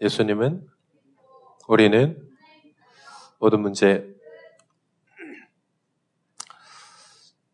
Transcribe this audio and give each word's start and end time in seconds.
예수님은 0.00 0.66
우리는 1.68 2.26
모든 3.38 3.60
문제 3.60 4.16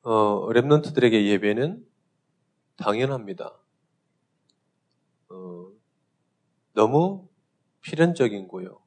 어, 0.03 0.49
랩런트들에게 0.51 1.27
예배는 1.27 1.85
당연합니다. 2.77 3.59
어, 5.29 5.73
너무 6.73 7.29
필연적인 7.81 8.47
거요. 8.47 8.81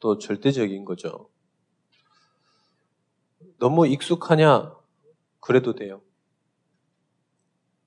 또 0.00 0.18
절대적인 0.18 0.84
거죠. 0.84 1.30
너무 3.60 3.86
익숙하냐? 3.86 4.74
그래도 5.38 5.76
돼요. 5.76 6.02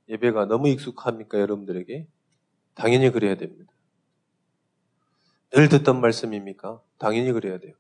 예배가 0.08 0.46
너무 0.46 0.70
익숙합니까, 0.70 1.38
여러분들에게? 1.40 2.08
당연히 2.76 3.12
그래야 3.12 3.36
됩니다. 3.36 3.74
늘 5.52 5.70
듣던 5.70 6.02
말씀입니까? 6.02 6.82
당연히 6.98 7.32
그래야 7.32 7.58
돼요. 7.58 7.74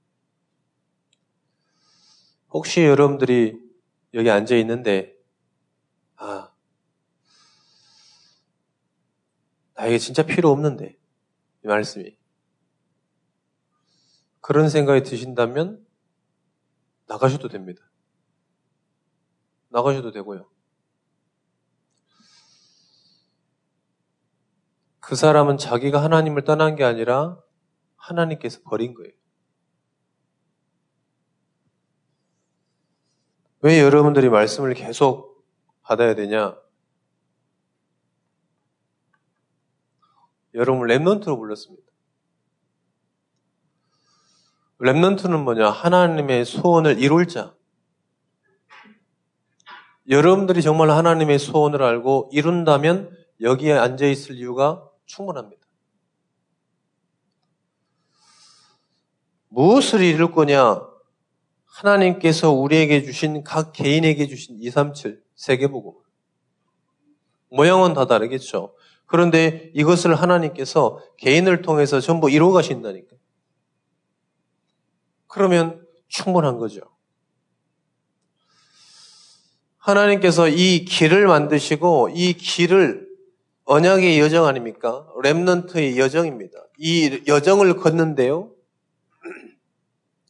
혹시 2.49 2.83
여러분들이 2.83 3.59
여기 4.13 4.29
앉아 4.29 4.55
있는데, 4.57 5.15
아, 6.15 6.51
나에게 9.75 9.97
진짜 9.97 10.23
필요 10.23 10.49
없는데, 10.49 10.97
이 11.63 11.67
말씀이. 11.67 12.17
그런 14.39 14.69
생각이 14.69 15.03
드신다면, 15.03 15.85
나가셔도 17.07 17.49
됩니다. 17.49 17.81
나가셔도 19.69 20.11
되고요. 20.11 20.49
그 24.99 25.15
사람은 25.15 25.57
자기가 25.57 26.01
하나님을 26.01 26.43
떠난 26.43 26.75
게 26.75 26.83
아니라 26.83 27.41
하나님께서 28.07 28.61
버린 28.63 28.93
거예요. 28.93 29.11
왜 33.61 33.81
여러분들이 33.81 34.29
말씀을 34.29 34.73
계속 34.73 35.45
받아야 35.81 36.15
되냐? 36.15 36.57
여러분 40.53 40.87
remnant로 40.87 41.37
불렀습니다. 41.37 41.87
remnant는 44.79 45.43
뭐냐? 45.43 45.69
하나님의 45.69 46.45
소원을 46.45 46.99
이룰 46.99 47.27
자. 47.27 47.55
여러분들이 50.07 50.61
정말 50.61 50.89
하나님의 50.91 51.39
소원을 51.39 51.83
알고 51.83 52.29
이룬다면 52.31 53.11
여기에 53.41 53.73
앉아 53.73 54.05
있을 54.05 54.35
이유가 54.35 54.89
충분합니다. 55.05 55.66
무엇을 59.57 60.01
이룰 60.01 60.31
거냐? 60.31 60.87
하나님께서 61.65 62.51
우리에게 62.51 63.01
주신 63.01 63.43
각 63.43 63.73
개인에게 63.73 64.27
주신 64.27 64.61
237 64.61 65.19
세계복음. 65.33 65.93
모양은 67.49 67.95
다 67.95 68.05
다르겠죠. 68.05 68.75
그런데 69.07 69.71
이것을 69.73 70.13
하나님께서 70.13 71.01
개인을 71.17 71.63
통해서 71.63 71.99
전부 71.99 72.29
이루어 72.29 72.51
가신다니까. 72.51 73.15
그러면 75.25 75.83
충분한 76.07 76.59
거죠. 76.59 76.81
하나님께서 79.79 80.49
이 80.49 80.85
길을 80.85 81.25
만드시고 81.25 82.09
이 82.13 82.33
길을 82.33 83.07
언약의 83.65 84.19
여정 84.19 84.45
아닙니까? 84.45 85.07
렘넌트의 85.23 85.97
여정입니다. 85.97 86.59
이 86.77 87.23
여정을 87.25 87.77
걷는데요. 87.77 88.51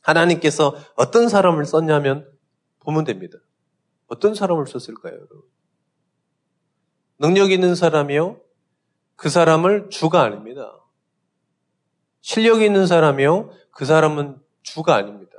하나님께서 0.07 0.75
어떤 0.95 1.27
사람을 1.27 1.65
썼냐면 1.65 2.29
보면 2.79 3.03
됩니다. 3.03 3.37
어떤 4.07 4.33
사람을 4.33 4.65
썼을까요, 4.65 5.13
여러분? 5.13 5.41
능력 7.19 7.51
있는 7.51 7.75
사람이요? 7.75 8.39
그 9.17 9.29
사람을 9.29 9.89
주가 9.89 10.21
아닙니다. 10.21 10.71
실력 12.21 12.61
있는 12.61 12.87
사람이요? 12.87 13.51
그 13.71 13.83
사람은 13.85 14.37
주가 14.61 14.95
아닙니다. 14.95 15.33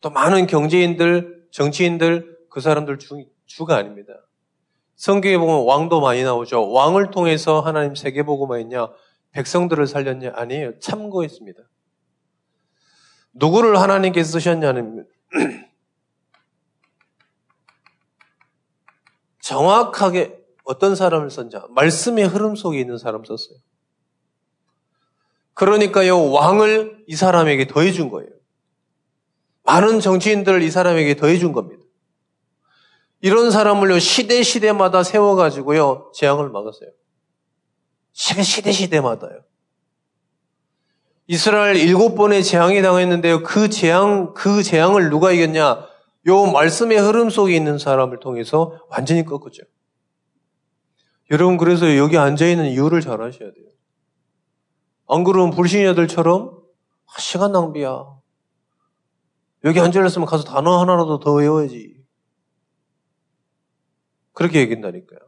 또 0.00 0.10
많은 0.10 0.46
경제인들, 0.46 1.48
정치인들, 1.50 2.38
그 2.48 2.60
사람들 2.60 2.98
주, 2.98 3.24
주가 3.46 3.76
아닙니다. 3.76 4.12
성경에 4.94 5.36
보면 5.38 5.64
왕도 5.64 6.00
많이 6.00 6.22
나오죠. 6.22 6.70
왕을 6.70 7.10
통해서 7.10 7.60
하나님 7.60 7.94
세계보고만 7.96 8.60
했냐? 8.60 8.88
백성들을 9.32 9.86
살렸냐? 9.88 10.32
아니에요. 10.36 10.78
참고했습니다. 10.78 11.60
누구를 13.34 13.78
하나님께서 13.78 14.32
쓰셨냐는 14.32 15.06
정확하게 19.40 20.42
어떤 20.64 20.94
사람을 20.96 21.30
썼냐? 21.30 21.66
말씀의 21.70 22.26
흐름 22.26 22.56
속에 22.56 22.80
있는 22.80 22.96
사람 22.96 23.24
썼어요. 23.24 23.58
그러니까요, 25.52 26.30
왕을 26.30 27.04
이 27.06 27.14
사람에게 27.14 27.66
더해준 27.66 28.10
거예요. 28.10 28.30
많은 29.64 30.00
정치인들을 30.00 30.62
이 30.62 30.70
사람에게 30.70 31.16
더해준 31.16 31.52
겁니다. 31.52 31.84
이런 33.20 33.50
사람을요, 33.50 33.98
시대 33.98 34.42
시대마다 34.42 35.02
세워가지고요, 35.02 36.12
재앙을 36.14 36.50
막았어요. 36.50 36.90
시대 38.12 38.72
시대마다요. 38.72 39.44
이스라엘 41.26 41.76
일곱 41.76 42.14
번의 42.14 42.44
재앙이 42.44 42.82
당했는데요. 42.82 43.42
그 43.42 43.70
재앙, 43.70 44.34
그 44.34 44.62
재앙을 44.62 45.08
누가 45.08 45.32
이겼냐? 45.32 45.86
요 46.26 46.46
말씀의 46.46 46.98
흐름 46.98 47.30
속에 47.30 47.54
있는 47.54 47.78
사람을 47.78 48.20
통해서 48.20 48.78
완전히 48.90 49.24
꺾었죠. 49.24 49.62
여러분, 51.30 51.56
그래서 51.56 51.96
여기 51.96 52.18
앉아있는 52.18 52.66
이유를 52.70 53.00
잘 53.00 53.22
아셔야 53.22 53.52
돼요. 53.52 53.66
안 55.08 55.24
그러면 55.24 55.54
불신자들처럼 55.54 56.50
아, 57.06 57.20
시간 57.20 57.52
낭비야. 57.52 58.04
여기 59.64 59.80
앉아있으면 59.80 60.26
가서 60.26 60.44
단어 60.44 60.78
하나라도 60.80 61.20
더 61.20 61.32
외워야지. 61.32 62.02
그렇게 64.32 64.60
얘기한다니까요. 64.60 65.20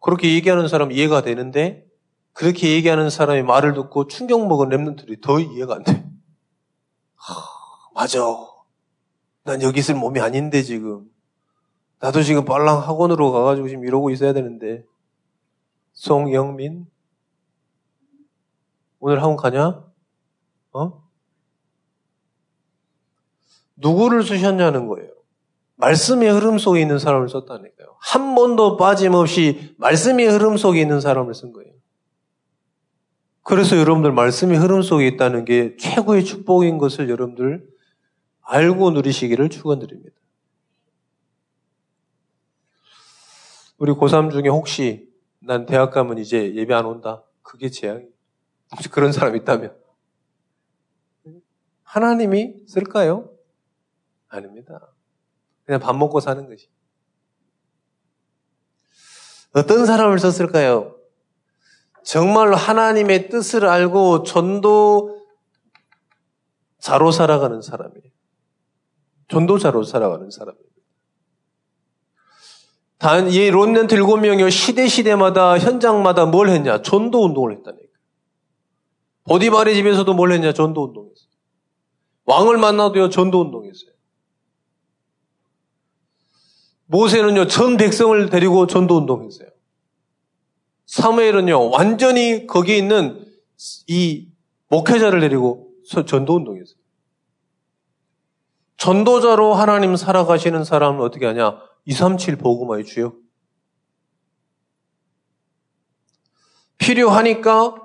그렇게 0.00 0.34
얘기하는 0.34 0.68
사람 0.68 0.92
이해가 0.92 1.22
되는데 1.22 1.86
그렇게 2.34 2.72
얘기하는 2.72 3.10
사람의 3.10 3.44
말을 3.44 3.74
듣고 3.74 4.08
충격 4.08 4.46
먹은 4.46 4.68
랩런들이 4.68 5.22
더 5.22 5.38
이해가 5.38 5.76
안 5.76 5.84
돼. 5.84 6.04
하, 7.14 7.34
맞아. 7.94 8.20
난 9.44 9.62
여기 9.62 9.80
있을 9.80 9.94
몸이 9.94 10.20
아닌데 10.20 10.62
지금. 10.62 11.08
나도 12.00 12.22
지금 12.22 12.44
빨랑 12.44 12.82
학원으로 12.82 13.30
가가지고 13.30 13.68
지금 13.68 13.84
이러고 13.84 14.10
있어야 14.10 14.32
되는데. 14.32 14.84
송영민? 15.92 16.86
오늘 18.98 19.22
학원 19.22 19.36
가냐? 19.36 19.84
어? 20.72 21.04
누구를 23.76 24.24
쓰셨냐는 24.24 24.88
거예요. 24.88 25.12
말씀의 25.76 26.30
흐름 26.30 26.58
속에 26.58 26.80
있는 26.80 26.98
사람을 26.98 27.28
썼다니까요. 27.28 27.96
한 28.00 28.34
번도 28.34 28.76
빠짐없이 28.76 29.76
말씀의 29.78 30.26
흐름 30.26 30.56
속에 30.56 30.80
있는 30.80 31.00
사람을 31.00 31.32
쓴 31.34 31.52
거예요. 31.52 31.74
그래서 33.44 33.76
여러분들 33.76 34.10
말씀의 34.10 34.56
흐름 34.58 34.80
속에 34.80 35.06
있다는 35.06 35.44
게 35.44 35.76
최고의 35.76 36.24
축복인 36.24 36.78
것을 36.78 37.10
여러분들 37.10 37.68
알고 38.40 38.90
누리시기를 38.90 39.50
축원드립니다. 39.50 40.16
우리 43.76 43.92
고3 43.92 44.30
중에 44.32 44.48
혹시 44.48 45.12
난 45.40 45.66
대학 45.66 45.92
가면 45.92 46.18
이제 46.18 46.54
예배 46.54 46.72
안 46.72 46.86
온다. 46.86 47.22
그게 47.42 47.68
재앙이에요. 47.68 48.08
혹시 48.72 48.88
그런 48.88 49.12
사람 49.12 49.36
있다면 49.36 49.76
하나님이 51.82 52.64
쓸까요? 52.66 53.30
아닙니다. 54.28 54.88
그냥 55.66 55.80
밥 55.80 55.94
먹고 55.94 56.20
사는 56.20 56.48
것이. 56.48 56.68
어떤 59.52 59.84
사람을 59.84 60.18
썼을까요? 60.18 60.96
정말로 62.04 62.54
하나님의 62.54 63.30
뜻을 63.30 63.66
알고 63.66 64.24
전도 64.24 65.22
자로 66.78 67.10
살아가는 67.10 67.62
사람이에요. 67.62 68.02
전도자로 69.28 69.84
살아가는 69.84 70.30
사람입니다. 70.30 70.74
단, 72.98 73.28
이 73.28 73.50
론넨트 73.50 73.94
일곱 73.94 74.18
명이 74.18 74.50
시대 74.50 74.86
시대마다 74.86 75.58
현장마다 75.58 76.26
뭘 76.26 76.50
했냐? 76.50 76.82
전도 76.82 77.24
운동을 77.24 77.52
했다니까. 77.56 77.88
보디바리 79.24 79.74
집에서도 79.74 80.12
뭘 80.12 80.32
했냐? 80.32 80.52
전도 80.52 80.84
운동했어요. 80.84 81.28
왕을 82.26 82.58
만나도요, 82.58 83.08
전도 83.08 83.40
운동했어요. 83.40 83.90
모세는요, 86.86 87.46
전 87.46 87.78
백성을 87.78 88.28
데리고 88.28 88.66
전도 88.66 88.98
운동했어요. 88.98 89.53
사무엘은요, 90.86 91.70
완전히 91.70 92.46
거기에 92.46 92.76
있는 92.76 93.24
이 93.86 94.28
목회자를 94.68 95.20
데리고 95.20 95.72
전도 96.06 96.36
운동했어요. 96.36 96.76
전도자로 98.76 99.54
하나님 99.54 99.96
살아가시는 99.96 100.64
사람은 100.64 101.00
어떻게 101.00 101.26
하냐? 101.26 101.60
237 101.86 102.36
보고마의 102.36 102.84
주요. 102.84 103.14
필요하니까 106.78 107.76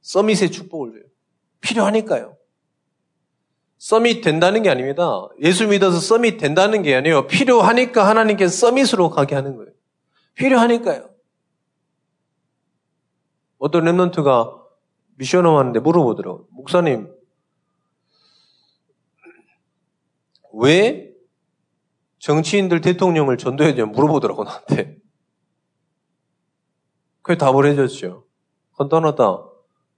서밋의 0.00 0.50
축복을 0.50 0.92
줘요. 0.92 1.02
필요하니까요. 1.60 2.36
서밋 3.78 4.22
된다는 4.22 4.62
게 4.62 4.70
아닙니다. 4.70 5.28
예수 5.40 5.66
믿어서 5.68 6.00
서밋 6.00 6.38
된다는 6.38 6.82
게 6.82 6.94
아니에요. 6.96 7.26
필요하니까 7.26 8.06
하나님께 8.06 8.48
서밋으로 8.48 9.10
가게 9.10 9.34
하는 9.34 9.56
거예요. 9.56 9.70
필요하니까요. 10.34 11.10
어떤 13.58 13.84
랩런트가 13.84 14.60
미션을 15.16 15.50
왔는데 15.50 15.80
물어보더라고요. 15.80 16.46
목사님, 16.50 17.14
왜 20.54 21.12
정치인들 22.18 22.80
대통령을 22.80 23.38
전도해야 23.38 23.74
되냐 23.74 23.86
물어보더라고, 23.86 24.44
나한테. 24.44 24.98
그게 27.22 27.38
답을 27.38 27.66
해줬죠. 27.66 28.26
간단하다. 28.76 29.44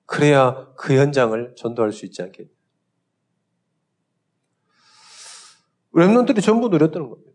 그래야 0.06 0.72
그 0.76 0.94
현장을 0.98 1.54
전도할 1.56 1.92
수 1.92 2.04
있지 2.04 2.22
않겠냐. 2.22 2.50
랩런들이 5.94 6.42
전부 6.42 6.69
누렸다는 6.69 7.08
겁니다. 7.08 7.33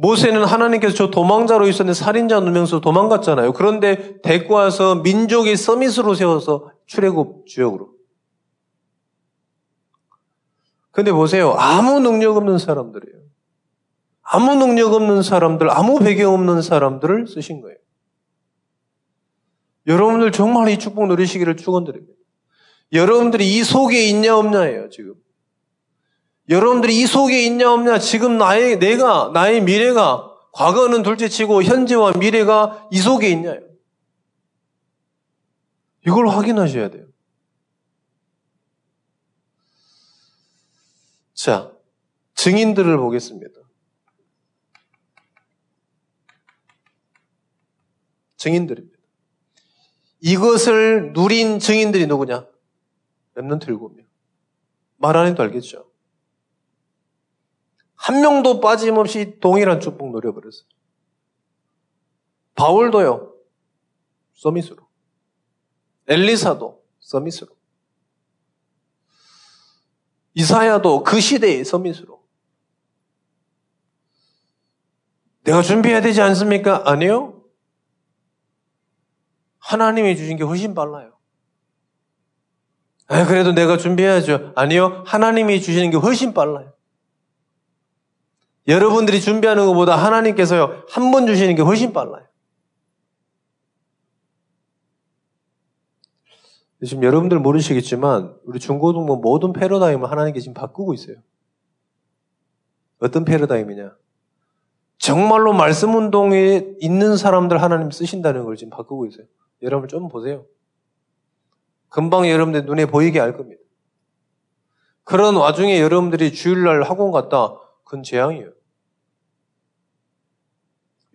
모세는 0.00 0.44
하나님께서 0.44 0.94
저 0.94 1.10
도망자로 1.10 1.66
있었는데 1.66 1.94
살인자 1.94 2.38
누면서 2.38 2.80
도망갔잖아요. 2.80 3.52
그런데 3.52 4.20
데리고 4.22 4.54
와서 4.54 4.94
민족의 4.96 5.56
서밋으로 5.56 6.14
세워서 6.14 6.70
출애굽 6.86 7.46
지역으로. 7.46 7.90
근데 10.92 11.10
보세요. 11.10 11.54
아무 11.58 11.98
능력 11.98 12.36
없는 12.36 12.58
사람들이에요. 12.58 13.18
아무 14.22 14.54
능력 14.54 14.92
없는 14.92 15.22
사람들, 15.22 15.68
아무 15.70 15.98
배경 15.98 16.32
없는 16.32 16.62
사람들을 16.62 17.26
쓰신 17.26 17.60
거예요. 17.60 17.76
여러분들 19.88 20.30
정말 20.30 20.68
이 20.68 20.78
축복 20.78 21.08
누리시기를 21.08 21.56
축원드립니다. 21.56 22.12
여러분들이 22.92 23.56
이 23.56 23.64
속에 23.64 24.08
있냐 24.08 24.36
없냐예요, 24.36 24.90
지금. 24.90 25.14
여러분들이 26.48 26.98
이 26.98 27.06
속에 27.06 27.44
있냐 27.44 27.72
없냐, 27.72 27.98
지금 27.98 28.38
나의, 28.38 28.78
내가, 28.78 29.30
나의 29.34 29.62
미래가, 29.62 30.32
과거는 30.52 31.02
둘째치고 31.02 31.62
현재와 31.62 32.12
미래가 32.12 32.88
이 32.90 32.98
속에 32.98 33.28
있냐요. 33.30 33.60
이걸 36.06 36.28
확인하셔야 36.28 36.88
돼요. 36.90 37.06
자, 41.34 41.72
증인들을 42.34 42.96
보겠습니다. 42.96 43.60
증인들입니다. 48.38 48.98
이것을 50.20 51.12
누린 51.12 51.58
증인들이 51.58 52.06
누구냐? 52.06 52.46
remnant 53.36 53.68
일곱명. 53.68 54.06
말안 54.96 55.26
해도 55.26 55.42
알겠죠? 55.42 55.87
한 57.98 58.20
명도 58.20 58.60
빠짐없이 58.60 59.38
동일한 59.40 59.80
축복 59.80 60.12
누려버렸어요. 60.12 60.66
바울도요, 62.54 63.34
summit으로. 64.34 64.88
엘리사도 66.06 66.82
summit으로. 67.00 67.48
이사야도 70.34 71.02
그 71.02 71.20
시대의 71.20 71.64
summit으로. 71.64 72.22
내가 75.42 75.62
준비해야 75.62 76.00
되지 76.00 76.22
않습니까? 76.22 76.84
아니요. 76.86 77.42
하나님이 79.58 80.16
주신 80.16 80.36
게 80.36 80.44
훨씬 80.44 80.74
빨라요. 80.74 81.18
아, 83.08 83.26
그래도 83.26 83.52
내가 83.52 83.76
준비해야죠. 83.76 84.52
아니요. 84.54 85.02
하나님이 85.06 85.60
주시는 85.60 85.90
게 85.90 85.96
훨씬 85.96 86.32
빨라요. 86.32 86.72
여러분들이 88.68 89.20
준비하는 89.20 89.66
것보다 89.66 89.96
하나님께서요, 89.96 90.84
한 90.90 91.10
번 91.10 91.26
주시는 91.26 91.54
게 91.54 91.62
훨씬 91.62 91.92
빨라요. 91.92 92.26
지금 96.86 97.02
여러분들 97.02 97.40
모르시겠지만, 97.40 98.36
우리 98.44 98.60
중고등부 98.60 99.16
모든 99.16 99.52
패러다임을 99.52 100.10
하나님께 100.10 100.38
지금 100.38 100.54
바꾸고 100.54 100.94
있어요. 100.94 101.16
어떤 103.00 103.24
패러다임이냐? 103.24 103.96
정말로 104.98 105.52
말씀 105.52 105.94
운동에 105.94 106.74
있는 106.80 107.16
사람들 107.16 107.62
하나님 107.62 107.90
쓰신다는 107.90 108.44
걸 108.44 108.56
지금 108.56 108.70
바꾸고 108.70 109.06
있어요. 109.06 109.26
여러분 109.62 109.88
좀 109.88 110.08
보세요. 110.08 110.44
금방 111.88 112.28
여러분들 112.28 112.66
눈에 112.66 112.86
보이게 112.86 113.18
알 113.20 113.36
겁니다. 113.36 113.62
그런 115.04 115.36
와중에 115.36 115.80
여러분들이 115.80 116.32
주일날 116.32 116.82
학원 116.82 117.12
갔다, 117.12 117.54
그건 117.84 118.02
재앙이에요. 118.02 118.57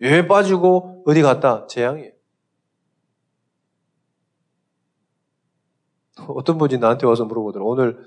왜 0.04 0.26
빠지고 0.28 1.02
어디 1.06 1.22
갔다? 1.22 1.66
재앙이에요. 1.66 2.12
어떤 6.28 6.58
분이 6.58 6.78
나한테 6.78 7.06
와서 7.06 7.24
물어보더라고. 7.24 7.70
오늘 7.70 8.06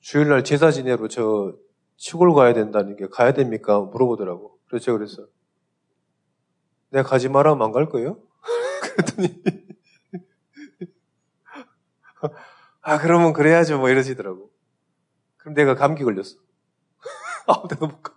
주일날 0.00 0.42
제사 0.44 0.70
지내러 0.72 1.06
저 1.08 1.54
시골 1.96 2.34
가야 2.34 2.52
된다는 2.54 2.96
게 2.96 3.06
가야 3.06 3.32
됩니까? 3.32 3.78
물어보더라고. 3.80 4.58
그래서 4.68 4.84
제가 4.84 4.98
그랬어. 4.98 5.26
내가 6.90 7.08
가지 7.08 7.28
마라면 7.28 7.62
안 7.64 7.72
갈 7.72 7.88
거예요? 7.88 8.18
그랬더니 8.82 9.42
아 12.82 12.98
그러면 12.98 13.32
그래야죠 13.32 13.78
뭐 13.78 13.88
이러시더라고. 13.90 14.50
그럼 15.36 15.54
내가 15.54 15.76
감기 15.76 16.02
걸렸어. 16.04 16.36
아 17.46 17.62
내가 17.68 17.86
못 17.86 18.02
가. 18.02 18.12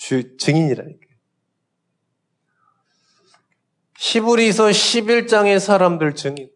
주, 0.00 0.38
증인이라니까. 0.38 1.06
히브리서 3.98 4.68
11장의 4.68 5.60
사람들 5.60 6.14
증인. 6.14 6.50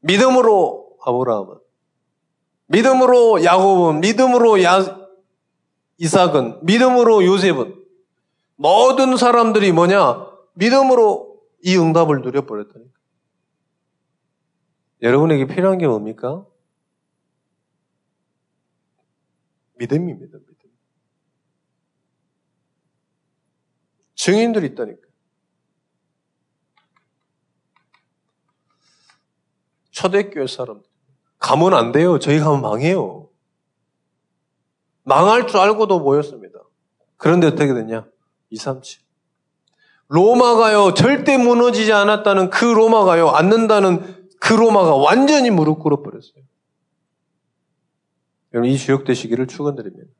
믿음으로 0.00 0.96
아브라함은, 1.04 1.58
믿음으로 2.68 3.44
야곱은, 3.44 4.00
믿음으로 4.00 4.62
야, 4.62 5.06
이삭은, 5.98 6.64
믿음으로 6.64 7.26
요셉은, 7.26 7.84
모든 8.56 9.18
사람들이 9.18 9.72
뭐냐? 9.72 10.26
믿음으로 10.54 11.42
이 11.62 11.76
응답을 11.76 12.22
누려버렸다니까. 12.22 12.90
여러분에게 15.02 15.46
필요한 15.46 15.76
게 15.76 15.86
뭡니까? 15.86 16.46
믿음입니다. 19.76 20.38
증인들이 24.24 24.68
있다니까. 24.68 25.02
초대교회 29.90 30.46
사람들. 30.46 30.88
가면 31.38 31.74
안 31.74 31.92
돼요. 31.92 32.18
저희 32.18 32.40
가면 32.40 32.62
망해요. 32.62 33.28
망할 35.02 35.46
줄 35.46 35.58
알고도 35.58 36.00
모였습니다. 36.00 36.58
그런데 37.18 37.48
어떻게 37.48 37.74
됐냐? 37.74 38.06
237. 38.48 39.04
로마가요, 40.08 40.94
절대 40.94 41.36
무너지지 41.36 41.92
않았다는 41.92 42.48
그 42.48 42.64
로마가요, 42.64 43.28
앉는다는 43.28 44.30
그 44.40 44.54
로마가 44.54 44.96
완전히 44.96 45.50
무릎 45.50 45.80
꿇어버렸어요. 45.80 46.42
여러분, 48.54 48.70
이 48.70 48.78
주역 48.78 49.04
되시기를 49.04 49.48
축원드립니다. 49.48 50.10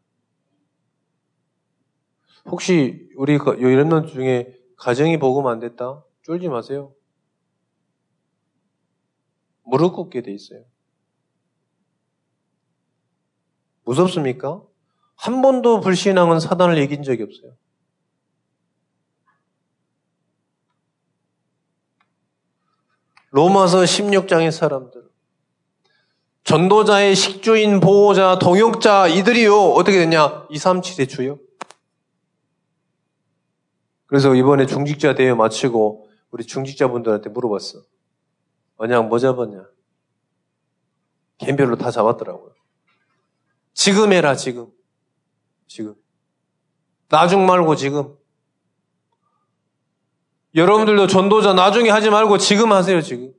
혹시 2.47 3.09
우리 3.17 3.35
요이런 3.37 4.07
중에 4.07 4.55
가정이 4.77 5.19
복음 5.19 5.47
안 5.47 5.61
됐다? 5.61 6.05
쫄지 6.23 6.49
마세요. 6.49 6.93
무릎 9.65 9.95
꿇게 9.95 10.23
돼 10.23 10.33
있어요. 10.33 10.65
무섭습니까? 13.85 14.63
한 15.17 15.43
번도 15.43 15.81
불신앙은 15.81 16.41
사단을 16.41 16.79
이긴 16.79 17.03
적이 17.03 17.25
없어요. 17.25 17.57
로마서 23.31 23.79
16장의 23.81 24.53
사람들. 24.53 25.03
전도자의 26.45 27.17
식주인, 27.17 27.81
보호자, 27.81 28.39
동역자, 28.39 29.09
이들이요, 29.09 29.73
어떻게 29.73 29.99
됐냐? 29.99 30.47
237의 30.49 31.09
주요. 31.09 31.39
그래서 34.15 34.33
이번에 34.33 34.65
중직자 34.65 35.17
대회 35.17 35.35
마치고 35.35 36.09
우리 36.31 36.45
중직자분들한테 36.45 37.31
물어봤어. 37.31 37.83
언양 38.77 39.09
뭐 39.09 39.19
잡았냐? 39.19 39.67
개별로 41.39 41.75
다 41.75 41.91
잡았더라고요. 41.91 42.55
지금 43.73 44.13
해라, 44.13 44.37
지금. 44.37 44.69
지금. 45.67 45.97
나중 47.09 47.45
말고 47.45 47.75
지금. 47.75 48.17
여러분들도 50.55 51.09
전도자 51.09 51.53
나중에 51.53 51.91
하지 51.91 52.09
말고 52.09 52.39
지금 52.39 52.71
하세요, 52.71 53.01
지금. 53.01 53.33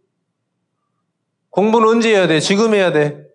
공부는 1.52 1.88
언제 1.88 2.10
해야 2.10 2.28
돼? 2.28 2.42
지금 2.42 2.74
해야 2.74 2.92
돼. 2.92 3.26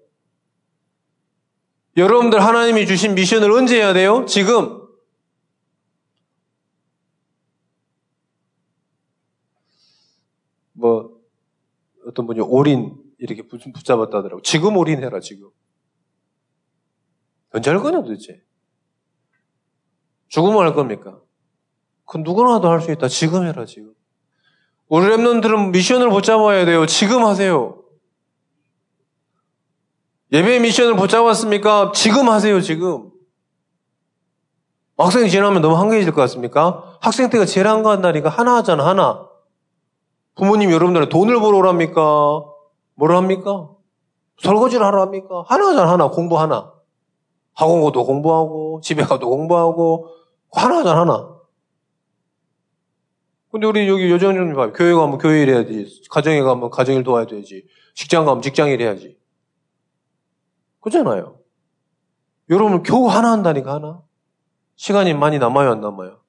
여러분들 1.96 2.44
하나님이 2.44 2.86
주신 2.86 3.14
미션을 3.14 3.50
언제 3.50 3.78
해야 3.78 3.94
돼요? 3.94 4.26
지금. 4.26 4.80
뭐, 10.80 11.20
어떤 12.20 12.26
분이 12.26 12.40
올인 12.40 12.96
이렇게 13.18 13.42
붙잡았다 13.46 14.18
하더라고. 14.18 14.42
지금 14.42 14.76
올인해라, 14.76 15.20
지금. 15.20 15.48
언제 17.52 17.70
할 17.70 17.80
거냐, 17.80 18.02
도대체? 18.02 18.42
죽으면 20.28 20.62
할 20.62 20.74
겁니까? 20.74 21.20
그 22.04 22.18
누구나도 22.18 22.68
할 22.68 22.80
수 22.80 22.92
있다. 22.92 23.08
지금 23.08 23.46
해라, 23.46 23.64
지금. 23.64 23.94
우리 24.88 25.06
랩런들은 25.06 25.70
미션을 25.70 26.10
붙잡아야 26.10 26.64
돼요. 26.64 26.86
지금 26.86 27.24
하세요. 27.24 27.82
예배 30.32 30.60
미션을 30.60 30.96
붙잡았습니까? 30.96 31.92
지금 31.94 32.28
하세요, 32.28 32.60
지금. 32.60 33.10
학생 34.96 35.26
지나면 35.28 35.62
너무 35.62 35.76
한가해질 35.76 36.12
것 36.12 36.20
같습니까? 36.22 36.98
학생 37.00 37.30
때가 37.30 37.46
제일 37.46 37.66
한가한 37.66 38.02
날이니까 38.02 38.28
하나 38.28 38.56
하잖아, 38.56 38.86
하나. 38.86 39.29
부모님 40.36 40.70
여러분들은 40.70 41.08
돈을 41.08 41.40
벌어 41.40 41.58
오랍니까? 41.58 42.44
뭐라 42.94 43.16
합니까? 43.16 43.70
설거지를 44.38 44.84
하러 44.84 45.02
합니까? 45.02 45.44
하나 45.46 45.68
하잖아, 45.68 45.92
하나. 45.92 46.08
공부 46.08 46.38
하나. 46.38 46.72
학원 47.54 47.82
가도 47.82 48.04
공부하고, 48.04 48.80
집에 48.82 49.02
가도 49.02 49.28
공부하고, 49.28 50.08
하나 50.52 50.78
하잖아, 50.78 51.00
하나. 51.00 51.40
근데 53.50 53.66
우리 53.66 53.88
여기 53.88 54.10
여정님 54.10 54.54
봐요. 54.54 54.72
교회 54.72 54.94
가면 54.94 55.18
교회 55.18 55.42
일 55.42 55.50
해야지. 55.50 56.02
가정에 56.10 56.40
가면 56.40 56.70
가정일 56.70 57.02
도와야 57.02 57.26
되지. 57.26 57.66
직장 57.94 58.24
가면 58.24 58.42
직장 58.42 58.68
일 58.68 58.80
해야지. 58.80 59.18
그잖아요. 60.80 61.36
여러분 62.48 62.82
겨우 62.82 63.08
하나 63.08 63.32
한다니까 63.32 63.74
하나. 63.74 64.02
시간이 64.76 65.14
많이 65.14 65.38
남아요 65.38 65.72
안 65.72 65.80
남아요? 65.80 66.19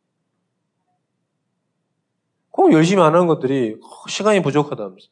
꼭 2.62 2.74
열심히 2.74 3.02
안 3.02 3.16
하는 3.16 3.26
것들이 3.26 3.76
시간이 4.08 4.44
부족하다면서. 4.44 5.08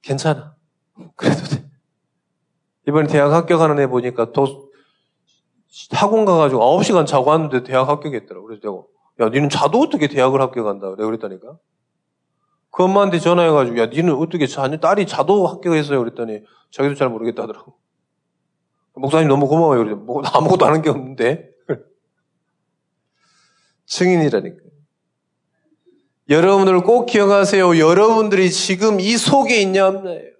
괜찮아. 0.00 0.56
그래도 1.14 1.44
돼. 1.44 1.70
이번에 2.88 3.06
대학 3.06 3.30
합격하는 3.34 3.78
애 3.80 3.86
보니까 3.86 4.32
더 4.32 4.46
학원 5.90 6.24
가가지고 6.24 6.62
9시간 6.62 7.06
자고 7.06 7.28
왔는데 7.28 7.64
대학 7.64 7.86
합격했더라고. 7.90 8.46
그래서 8.46 8.62
내가, 8.62 9.26
야, 9.26 9.30
니는 9.30 9.50
자도 9.50 9.78
어떻게 9.80 10.08
대학을 10.08 10.40
합격한다. 10.40 10.96
내가 10.96 11.04
그랬다니까. 11.04 11.58
그 12.70 12.84
엄마한테 12.84 13.18
전화해가지고, 13.18 13.78
야, 13.78 13.86
니는 13.86 14.14
어떻게 14.14 14.46
자녀, 14.46 14.78
딸이 14.78 15.06
자도 15.06 15.46
합격했어요. 15.46 15.98
그랬더니, 15.98 16.40
자기도 16.70 16.94
잘 16.94 17.10
모르겠다 17.10 17.42
하더라고. 17.42 17.76
목사님 18.94 19.28
너무 19.28 19.48
고마워요. 19.48 19.96
뭐, 19.96 20.22
아무것도 20.24 20.64
하는 20.64 20.80
게 20.80 20.88
없는데. 20.88 21.53
증인이라니까. 23.86 24.64
여러분들 26.30 26.80
꼭 26.80 27.06
기억하세요. 27.06 27.78
여러분들이 27.78 28.50
지금 28.50 28.98
이 28.98 29.16
속에 29.16 29.60
있냐 29.60 29.88
없나요? 29.88 30.34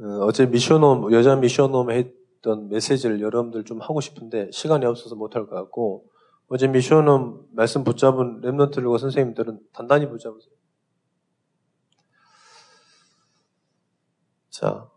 어, 0.00 0.26
어제 0.26 0.46
미션홈, 0.46 1.12
여자 1.12 1.34
미션홈 1.34 1.90
했던 1.90 2.68
메시지를 2.68 3.20
여러분들 3.20 3.64
좀 3.64 3.80
하고 3.80 4.00
싶은데 4.00 4.50
시간이 4.52 4.84
없어서 4.86 5.16
못할 5.16 5.46
것 5.46 5.56
같고 5.56 6.04
어제 6.48 6.68
미션홈 6.68 7.48
말씀 7.52 7.82
붙잡은 7.84 8.42
랩런트들과 8.42 8.98
선생님들은 8.98 9.60
단단히 9.72 10.08
붙잡으세요. 10.08 10.52
자, 14.50 14.88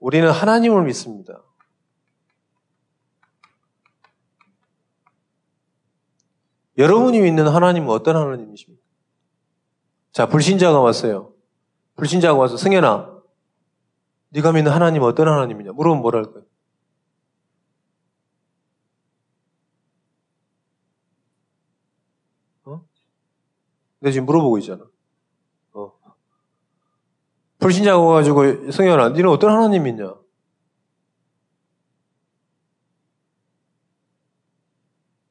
우리는 0.00 0.30
하나님을 0.30 0.84
믿습니다. 0.84 1.42
여러분이 6.76 7.20
믿는 7.20 7.48
하나님은 7.48 7.88
어떤 7.88 8.16
하나님이십니까? 8.16 8.82
자, 10.12 10.28
불신자가 10.28 10.80
왔어요. 10.80 11.34
불신자가 11.96 12.38
와서 12.38 12.56
승현아, 12.56 13.18
네가 14.30 14.52
믿는 14.52 14.70
하나님은 14.70 15.06
어떤 15.06 15.26
하나님이냐? 15.26 15.72
뭐라 15.72 16.18
할 16.18 16.32
거야? 16.32 16.44
어? 22.64 22.84
내가 23.98 24.12
지금 24.12 24.26
물어보고 24.26 24.58
있잖아. 24.58 24.84
어. 27.58 27.60
불신자가 27.60 27.98
와가지고 27.98 28.70
성현아, 28.70 29.10
너는 29.10 29.26
어떤 29.26 29.50
하나님 29.50 29.82
믿냐? 29.84 30.14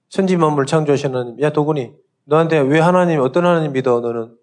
천지 0.10 0.36
만물 0.36 0.66
창조하신 0.66 1.16
하나님. 1.16 1.40
야 1.42 1.52
도군이 1.52 1.96
너한테 2.24 2.60
왜 2.60 2.80
하나님 2.80 3.20
어떤 3.22 3.46
하나님 3.46 3.72
믿어? 3.74 4.00
너는 4.00 4.38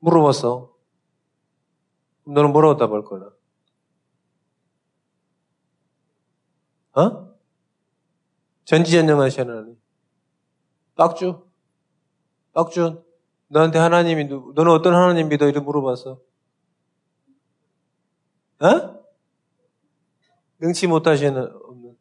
물어봤어. 0.00 0.74
너는 2.26 2.52
뭐라고 2.52 2.76
답할 2.76 3.04
거나? 3.04 3.30
어? 6.94 7.36
전지전능하신 8.64 9.48
하나님. 9.48 9.76
빡주? 10.96 11.46
빡준? 12.52 13.05
너한테 13.48 13.78
하나님이, 13.78 14.24
너는 14.24 14.72
어떤 14.72 14.94
하나님 14.94 15.28
믿어? 15.28 15.46
이렇게 15.46 15.60
물어봤어. 15.60 16.20
어? 18.60 18.96
능치 20.58 20.86
못하시는, 20.86 21.36
없는. 21.36 21.96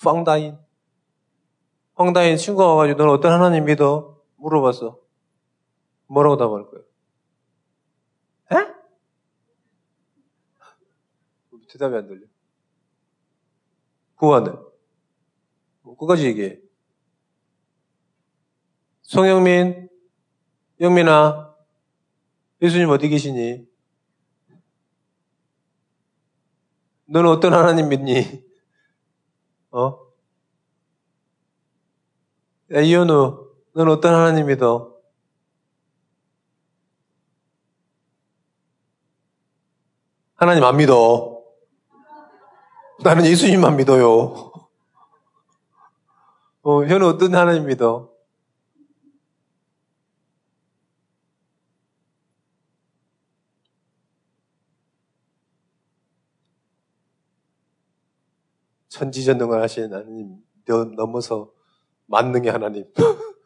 황다인. 0.00 0.58
황다인 1.94 2.36
친구가 2.36 2.66
와가지고 2.66 2.98
너는 2.98 3.12
어떤 3.12 3.32
하나님 3.32 3.64
믿어? 3.64 4.20
물어봤어. 4.36 4.98
뭐라고 6.06 6.36
답할 6.36 6.66
거야? 6.66 6.82
대답이 11.72 11.96
안 11.96 12.06
들려. 12.06 12.26
구원을. 14.16 14.56
뭐 15.82 15.96
끝까지 15.96 16.26
얘기해. 16.26 16.60
송영민, 19.02 19.88
영민아, 20.82 21.54
예수님 22.60 22.90
어디 22.90 23.08
계시니? 23.08 23.64
너는 27.04 27.30
어떤 27.30 27.54
하나님 27.54 27.88
믿니? 27.88 28.44
어? 29.70 29.96
야, 32.74 32.80
이현우, 32.80 33.46
너는 33.74 33.92
어떤 33.92 34.12
하나님 34.12 34.46
믿어? 34.46 34.92
하나님 40.34 40.64
안 40.64 40.76
믿어. 40.78 41.44
나는 43.04 43.24
예수님만 43.24 43.76
믿어요. 43.76 44.50
어, 46.62 46.84
현우 46.84 47.06
어떤 47.06 47.32
하나님 47.36 47.66
믿어? 47.66 48.11
천지전능을 58.92 59.62
하신 59.62 59.92
하나님 59.92 60.36
넘어서 60.96 61.50
만능의 62.06 62.50
하나님. 62.50 62.84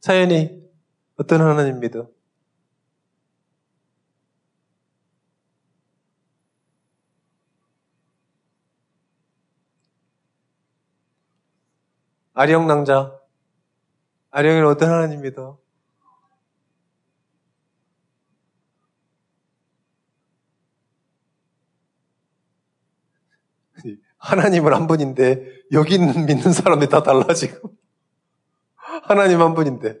사연이 0.00 0.60
어떤 1.16 1.40
하나님 1.40 1.78
믿어? 1.80 2.08
아령 12.34 12.66
낭자. 12.66 13.18
아령이는 14.30 14.66
어떤 14.66 14.90
하나님 14.90 15.22
믿어? 15.22 15.58
하나님은 24.18 24.72
한 24.72 24.86
분인데 24.86 25.56
여기 25.72 25.94
있는 25.94 26.26
믿는 26.26 26.52
사람들이 26.52 26.88
다 26.90 27.02
달라지고 27.02 27.74
하나님 28.74 29.40
한 29.40 29.54
분인데 29.54 29.98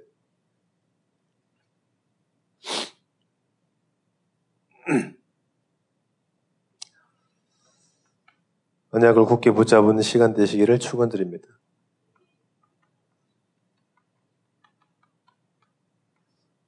언약을 8.92 9.24
굳게 9.24 9.50
붙잡은 9.52 10.00
시간 10.02 10.34
되시기를 10.34 10.78
축원드립니다. 10.78 11.48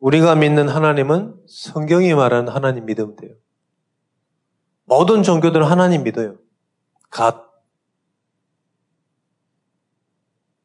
우리가 0.01 0.35
믿는 0.37 0.69
하나님은 0.69 1.35
성경이 1.49 2.15
말하는 2.15 2.53
하나님 2.53 2.87
믿으면 2.87 3.17
돼요. 3.17 3.35
모든 4.85 5.23
종교들은 5.23 5.67
하나님 5.67 6.05
믿어요. 6.05 6.39
갓. 7.11 7.49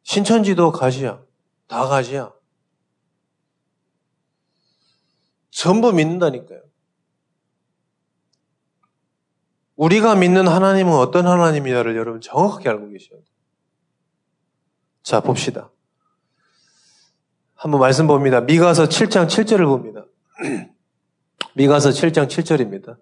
신천지도 0.03 0.71
갓이야. 0.71 1.23
다 1.67 1.87
갓이야. 1.87 2.33
전부 5.49 5.91
믿는다니까요. 5.93 6.61
우리가 9.75 10.15
믿는 10.15 10.47
하나님은 10.47 10.93
어떤 10.93 11.27
하나님이냐를 11.27 11.95
여러분 11.95 12.21
정확하게 12.21 12.69
알고 12.69 12.89
계셔야 12.89 13.19
돼요. 13.19 13.33
자, 15.01 15.19
봅시다. 15.19 15.71
한번 17.55 17.79
말씀 17.79 18.07
봅니다. 18.07 18.41
미가서 18.41 18.85
7장 18.85 19.27
7절을 19.27 19.65
봅니다. 19.65 20.05
미가서 21.55 21.89
7장 21.89 22.27
7절입니다. 22.27 22.97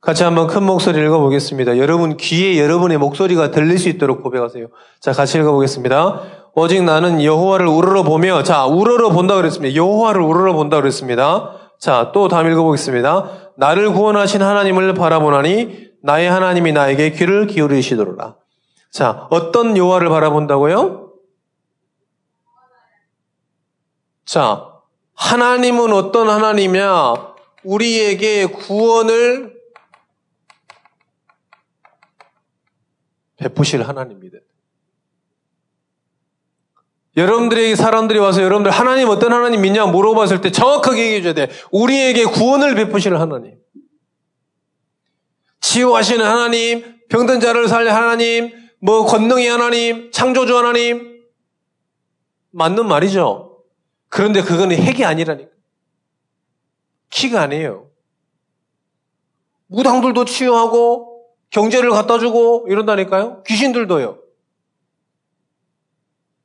같이 0.00 0.22
한번 0.22 0.46
큰 0.46 0.62
목소리 0.62 1.00
읽어보겠습니다. 1.04 1.76
여러분 1.78 2.16
귀에 2.16 2.60
여러분의 2.62 2.98
목소리가 2.98 3.50
들릴 3.50 3.78
수 3.78 3.88
있도록 3.88 4.22
고백하세요. 4.22 4.68
자, 5.00 5.12
같이 5.12 5.38
읽어보겠습니다. 5.38 6.22
오직 6.54 6.84
나는 6.84 7.22
여호와를 7.22 7.66
우러러 7.66 8.04
보며 8.04 8.42
자, 8.44 8.64
우러러 8.64 9.10
본다 9.10 9.34
그랬습니다. 9.34 9.74
여호와를 9.74 10.20
우러러 10.22 10.52
본다 10.52 10.76
그랬습니다. 10.76 11.52
자, 11.80 12.12
또 12.14 12.28
다음 12.28 12.50
읽어보겠습니다. 12.50 13.52
나를 13.56 13.92
구원하신 13.92 14.40
하나님을 14.40 14.94
바라보나니 14.94 15.88
나의 16.02 16.30
하나님이 16.30 16.72
나에게 16.72 17.10
귀를 17.12 17.48
기울이시도록 17.48 18.18
자, 18.92 19.26
어떤 19.30 19.76
여호와를 19.76 20.08
바라본다고요? 20.08 21.12
자, 24.24 24.64
하나님은 25.14 25.92
어떤 25.92 26.28
하나님이냐? 26.30 27.14
우리에게 27.64 28.46
구원을 28.46 29.57
베푸실 33.38 33.82
하나님입니다. 33.82 34.38
여러분들에게 37.16 37.74
사람들이 37.74 38.18
와서 38.18 38.42
여러분들 38.42 38.70
하나님 38.70 39.08
어떤 39.08 39.32
하나님 39.32 39.62
믿냐 39.62 39.86
물어봤을 39.86 40.40
때 40.40 40.52
정확하게 40.52 41.04
얘기해 41.06 41.22
줘야 41.22 41.34
돼. 41.34 41.48
우리에게 41.72 42.24
구원을 42.24 42.74
베푸실 42.74 43.16
하나님. 43.18 43.58
치유하시는 45.60 46.24
하나님, 46.24 47.00
병든 47.08 47.40
자를 47.40 47.66
살려 47.66 47.92
하나님, 47.92 48.52
뭐 48.80 49.04
권능의 49.04 49.48
하나님, 49.48 50.10
창조주 50.12 50.56
하나님. 50.56 51.22
맞는 52.52 52.86
말이죠. 52.86 53.64
그런데 54.08 54.42
그거는 54.42 54.76
핵이 54.76 55.04
아니라니까. 55.04 55.50
키가 57.10 57.42
아니에요. 57.42 57.90
무당들도 59.66 60.24
치유하고 60.24 61.07
경제를 61.50 61.90
갖다 61.90 62.18
주고 62.18 62.66
이런다니까요. 62.68 63.42
귀신들도요. 63.44 64.18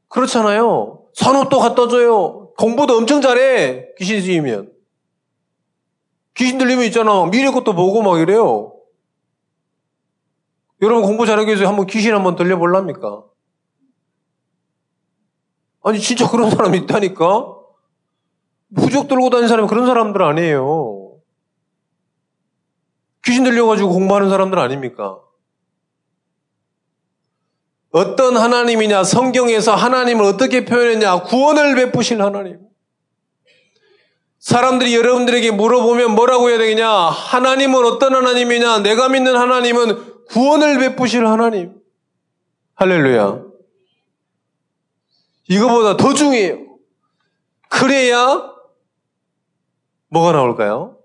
그렇잖아요. 0.07 1.05
산업도 1.13 1.59
갖다 1.59 1.87
줘요. 1.87 2.53
공부도 2.57 2.97
엄청 2.97 3.21
잘해. 3.21 3.93
귀신 3.97 4.21
쓰이면. 4.21 4.71
귀신 6.35 6.57
들리면 6.57 6.85
있잖아. 6.85 7.25
미래 7.25 7.51
것도 7.51 7.73
보고 7.73 8.01
막 8.01 8.19
이래요. 8.19 8.73
여러분 10.81 11.03
공부 11.03 11.25
잘하기 11.25 11.47
위해서 11.47 11.67
한번 11.67 11.87
귀신 11.87 12.13
한번 12.13 12.35
들려볼랍니까? 12.35 13.23
아니, 15.83 15.99
진짜 15.99 16.29
그런 16.29 16.49
사람이 16.49 16.77
있다니까? 16.79 17.55
부적 18.75 19.07
들고 19.07 19.29
다니는 19.29 19.47
사람이 19.47 19.67
그런 19.67 19.85
사람들 19.85 20.21
아니에요. 20.21 21.02
귀신 23.23 23.43
들려가지고 23.43 23.89
공부하는 23.89 24.29
사람들 24.29 24.59
아닙니까? 24.59 25.19
어떤 27.91 28.37
하나님이냐, 28.37 29.03
성경에서 29.03 29.75
하나님을 29.75 30.25
어떻게 30.25 30.65
표현했냐, 30.65 31.23
구원을 31.23 31.75
베푸신 31.75 32.21
하나님. 32.21 32.59
사람들이 34.39 34.93
여러분들에게 34.95 35.51
물어보면 35.51 36.15
뭐라고 36.15 36.49
해야 36.49 36.57
되겠냐? 36.57 36.89
하나님은 36.89 37.85
어떤 37.85 38.15
하나님이냐? 38.15 38.79
내가 38.79 39.07
믿는 39.07 39.37
하나님은 39.37 40.25
구원을 40.25 40.79
베푸실 40.79 41.25
하나님. 41.25 41.75
할렐루야. 42.75 43.41
이거보다 45.47 45.95
더 45.95 46.13
중요해요. 46.13 46.57
그래야 47.69 48.51
뭐가 50.09 50.33
나올까요? 50.33 50.97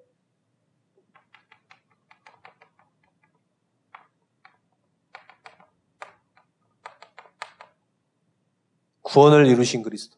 구원을 9.09 9.47
이루신 9.47 9.83
그리스도. 9.83 10.17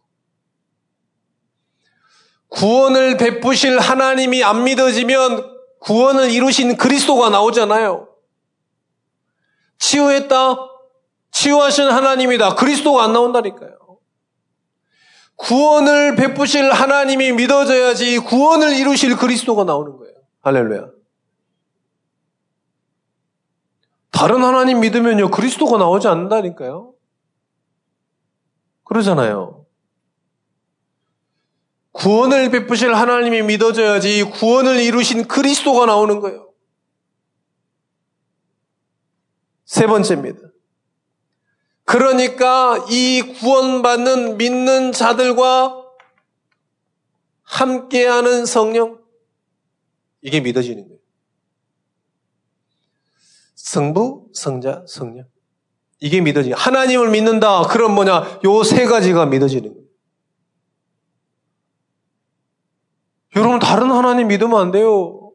구원을 2.48 3.16
베푸실 3.16 3.78
하나님이 3.78 4.42
안 4.42 4.64
믿어지면 4.64 5.58
구원을 5.78 6.30
이루신 6.30 6.76
그리스도가 6.76 7.30
나오잖아요. 7.30 8.08
치유했다. 9.78 10.56
치유하신 11.30 11.88
하나님이다. 11.88 12.56
그리스도가 12.56 13.04
안 13.04 13.12
나온다니까요. 13.12 13.78
구원을 15.36 16.16
베푸실 16.16 16.70
하나님이 16.70 17.32
믿어져야지 17.32 18.18
구원을 18.18 18.76
이루실 18.76 19.16
그리스도가 19.16 19.64
나오는 19.64 19.96
거예요. 19.96 20.14
할렐루야. 20.42 20.90
다른 24.10 24.42
하나님 24.42 24.80
믿으면요, 24.80 25.30
그리스도가 25.30 25.78
나오지 25.78 26.08
않는다니까요. 26.08 26.89
그러잖아요. 28.90 29.66
구원을 31.92 32.50
베푸실 32.50 32.92
하나님이 32.92 33.42
믿어져야지 33.42 34.24
구원을 34.24 34.80
이루신 34.80 35.28
그리스도가 35.28 35.86
나오는 35.86 36.18
거예요. 36.18 36.52
세 39.64 39.86
번째입니다. 39.86 40.40
그러니까 41.84 42.84
이 42.90 43.36
구원받는 43.38 44.38
믿는 44.38 44.90
자들과 44.90 45.86
함께하는 47.42 48.44
성령, 48.44 49.00
이게 50.20 50.40
믿어지는 50.40 50.88
거예요. 50.88 51.00
성부, 53.54 54.30
성자, 54.34 54.84
성령. 54.88 55.28
이게 56.00 56.20
믿어지. 56.20 56.52
하나님을 56.52 57.10
믿는다. 57.10 57.62
그럼 57.64 57.94
뭐냐? 57.94 58.40
요 58.44 58.62
세 58.64 58.86
가지가 58.86 59.26
믿어지는 59.26 59.70
거예요. 59.74 59.80
여러분 63.36 63.58
다른 63.58 63.90
하나님 63.90 64.28
믿으면 64.28 64.58
안 64.60 64.70
돼요. 64.70 65.30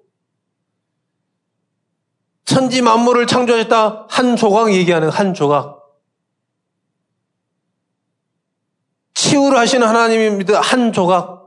천지 2.44 2.82
만물을 2.82 3.26
창조했다. 3.28 4.08
한 4.10 4.36
조각 4.36 4.74
얘기하는 4.74 5.10
한 5.10 5.34
조각. 5.34 5.84
치유를 9.14 9.58
하시는 9.58 9.88
하나님입니다. 9.88 10.60
한 10.62 10.92
조각. 10.92 11.46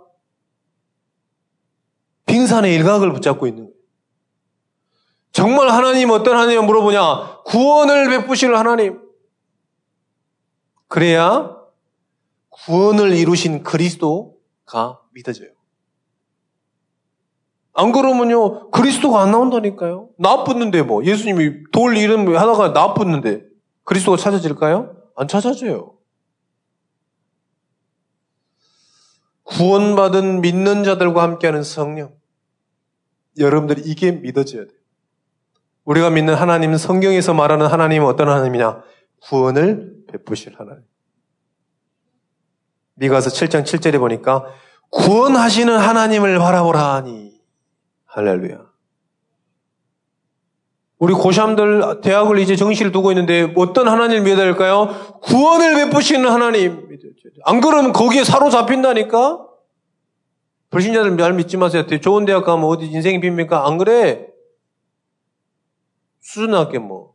빙산의 2.27 2.75
일각을 2.75 3.13
붙잡고 3.13 3.47
있는 3.47 3.65
거예요. 3.65 3.79
정말 5.33 5.69
하나님 5.71 6.11
어떤 6.11 6.37
하나님 6.37 6.65
물어보냐? 6.67 7.43
구원을 7.45 8.09
베푸시는 8.09 8.57
하나님. 8.57 9.08
그래야 10.89 11.57
구원을 12.49 13.13
이루신 13.13 13.63
그리스도가 13.63 15.01
믿어져요. 15.13 15.51
안 17.75 17.93
그러면요, 17.93 18.71
그리스도가 18.71 19.23
안 19.23 19.31
나온다니까요. 19.31 20.09
나붙는데 20.19 20.83
뭐, 20.83 21.05
예수님이 21.05 21.63
돌 21.71 21.97
이름 21.97 22.35
하다가 22.37 22.71
나붙는데 22.71 23.45
그리스도가 23.85 24.17
찾아질까요? 24.17 24.97
안 25.15 25.29
찾아져요. 25.29 25.95
구원받은 29.45 30.41
믿는 30.41 30.85
자들과 30.85 31.23
함께하는 31.23 31.63
성령. 31.63 32.13
여러분들이 33.39 33.83
이게 33.85 34.11
믿어져야 34.11 34.67
돼요. 34.67 34.79
우리가 35.85 36.11
믿는 36.11 36.35
하나님은 36.35 36.77
성경에서 36.77 37.33
말하는 37.33 37.67
하나님은 37.67 38.07
어떤 38.07 38.29
하나님이냐? 38.29 38.83
구원을 39.23 39.98
베푸실 40.09 40.55
하나님. 40.59 40.83
미가서 42.95 43.31
7장 43.31 43.63
7절에 43.63 43.99
보니까 43.99 44.47
구원하시는 44.91 45.77
하나님을 45.77 46.39
바라보라 46.39 46.95
하니 46.95 47.41
할렐루야. 48.07 48.67
우리 50.99 51.15
고삼들 51.15 52.01
대학을 52.01 52.41
이제 52.41 52.57
정시를 52.57 52.91
두고 52.91 53.13
있는데 53.13 53.53
어떤 53.57 53.87
하나님을 53.87 54.23
믿어야 54.23 54.45
될까요? 54.47 54.89
구원을 55.23 55.77
베푸시는 55.77 56.29
하나님. 56.29 56.89
안 57.45 57.61
그러면 57.61 57.93
거기에 57.93 58.25
사로잡힌다니까? 58.25 59.47
불신자들 60.71 61.13
말 61.13 61.35
믿지 61.35 61.57
마세요. 61.57 61.87
좋은 61.87 62.25
대학 62.25 62.45
가면 62.45 62.65
어디 62.65 62.87
인생이 62.87 63.21
빕니까? 63.21 63.65
안 63.65 63.79
그래? 63.79 64.27
수준학게 66.21 66.79
뭐. 66.79 67.15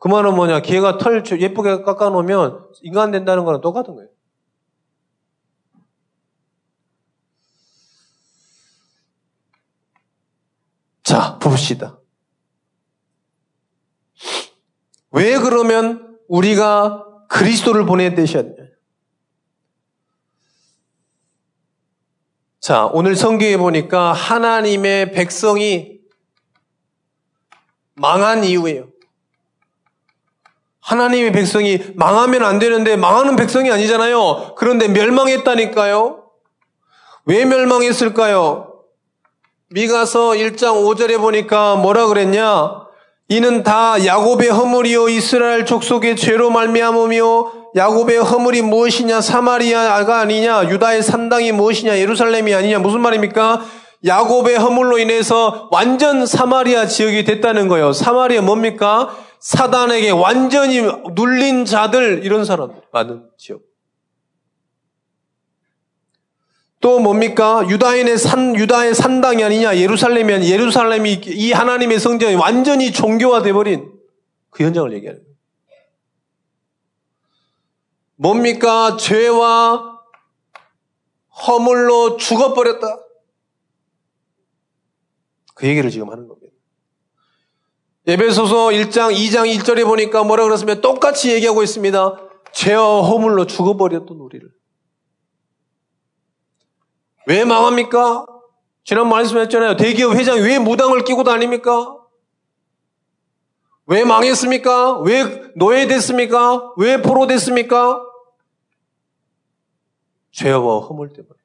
그 0.00 0.08
말은 0.08 0.34
뭐냐? 0.34 0.62
개가 0.62 0.96
털 0.96 1.22
예쁘게 1.30 1.82
깎아놓으면 1.82 2.70
인간 2.80 3.10
된다는 3.10 3.44
거랑 3.44 3.60
똑같은 3.60 3.94
거예요. 3.94 4.08
자, 11.02 11.38
봅시다. 11.38 12.00
왜 15.10 15.38
그러면 15.38 16.18
우리가 16.28 17.04
그리스도를 17.28 17.84
보내야 17.84 18.14
되셨냐? 18.14 18.54
자, 22.60 22.86
오늘 22.86 23.16
성경에 23.16 23.58
보니까 23.58 24.14
하나님의 24.14 25.12
백성이 25.12 26.00
망한 27.96 28.44
이유예요. 28.44 28.88
하나님의 30.90 31.30
백성이 31.30 31.78
망하면 31.94 32.42
안 32.42 32.58
되는데 32.58 32.96
망하는 32.96 33.36
백성이 33.36 33.70
아니잖아요. 33.70 34.54
그런데 34.56 34.88
멸망했다니까요. 34.88 36.24
왜 37.26 37.44
멸망했을까요? 37.44 38.72
미가서 39.70 40.30
1장 40.30 40.84
5절에 40.84 41.18
보니까 41.18 41.76
뭐라 41.76 42.06
그랬냐? 42.06 42.88
이는 43.28 43.62
다 43.62 44.04
야곱의 44.04 44.48
허물이요 44.48 45.08
이스라엘 45.10 45.64
족속의 45.64 46.16
죄로 46.16 46.50
말미암으며 46.50 47.52
야곱의 47.76 48.18
허물이 48.18 48.62
무엇이냐 48.62 49.20
사마리아가 49.20 50.18
아니냐 50.18 50.70
유다의 50.70 51.04
산당이 51.04 51.52
무엇이냐 51.52 51.98
예루살렘이 51.98 52.52
아니냐 52.52 52.80
무슨 52.80 53.00
말입니까? 53.00 53.64
야곱의 54.04 54.56
허물로 54.56 54.98
인해서 54.98 55.68
완전 55.70 56.26
사마리아 56.26 56.88
지역이 56.88 57.22
됐다는 57.22 57.68
거예요. 57.68 57.92
사마리아 57.92 58.42
뭡니까? 58.42 59.14
사단에게 59.40 60.10
완전히 60.10 60.82
눌린 61.14 61.64
자들 61.64 62.24
이런 62.24 62.44
사람들 62.44 62.82
많은 62.92 63.30
지역. 63.36 63.62
또 66.80 66.98
뭡니까? 66.98 67.66
유다인의 67.68 68.16
산, 68.16 68.56
유다의 68.56 68.94
산당이 68.94 69.44
아니냐, 69.44 69.76
예루살렘이 69.76 70.32
아니냐, 70.32 70.50
예루살렘이 70.50 71.20
이 71.26 71.52
하나님의 71.52 71.98
성전이 72.00 72.36
완전히 72.36 72.90
종교화돼 72.92 73.52
버린 73.52 73.92
그 74.48 74.64
현장을 74.64 74.90
얘기하는 74.94 75.22
거예요. 75.22 75.30
뭡니까? 78.16 78.96
죄와 78.96 80.00
허물로 81.46 82.16
죽어버렸다. 82.16 82.86
그 85.54 85.66
얘기를 85.66 85.90
지금 85.90 86.10
하는 86.10 86.28
겁니다. 86.28 86.39
예배소서 88.06 88.68
1장, 88.68 89.14
2장 89.14 89.46
1절에 89.58 89.84
보니까 89.84 90.24
뭐라 90.24 90.44
그랬으면 90.44 90.80
똑같이 90.80 91.32
얘기하고 91.32 91.62
있습니다. 91.62 92.16
죄와 92.52 93.02
허물로 93.02 93.46
죽어버렸던 93.46 94.16
우리를. 94.18 94.50
왜 97.26 97.44
망합니까? 97.44 98.26
지난 98.84 99.08
말씀했잖아요. 99.08 99.76
대기업 99.76 100.14
회장이 100.14 100.40
왜 100.40 100.58
무당을 100.58 101.04
끼고 101.04 101.22
다닙니까? 101.24 101.96
왜 103.86 104.04
망했습니까? 104.04 105.00
왜 105.00 105.52
노예됐습니까? 105.56 106.74
왜 106.76 107.02
포로됐습니까? 107.02 108.02
죄와 110.32 110.80
허물 110.80 111.12
때문에. 111.12 111.39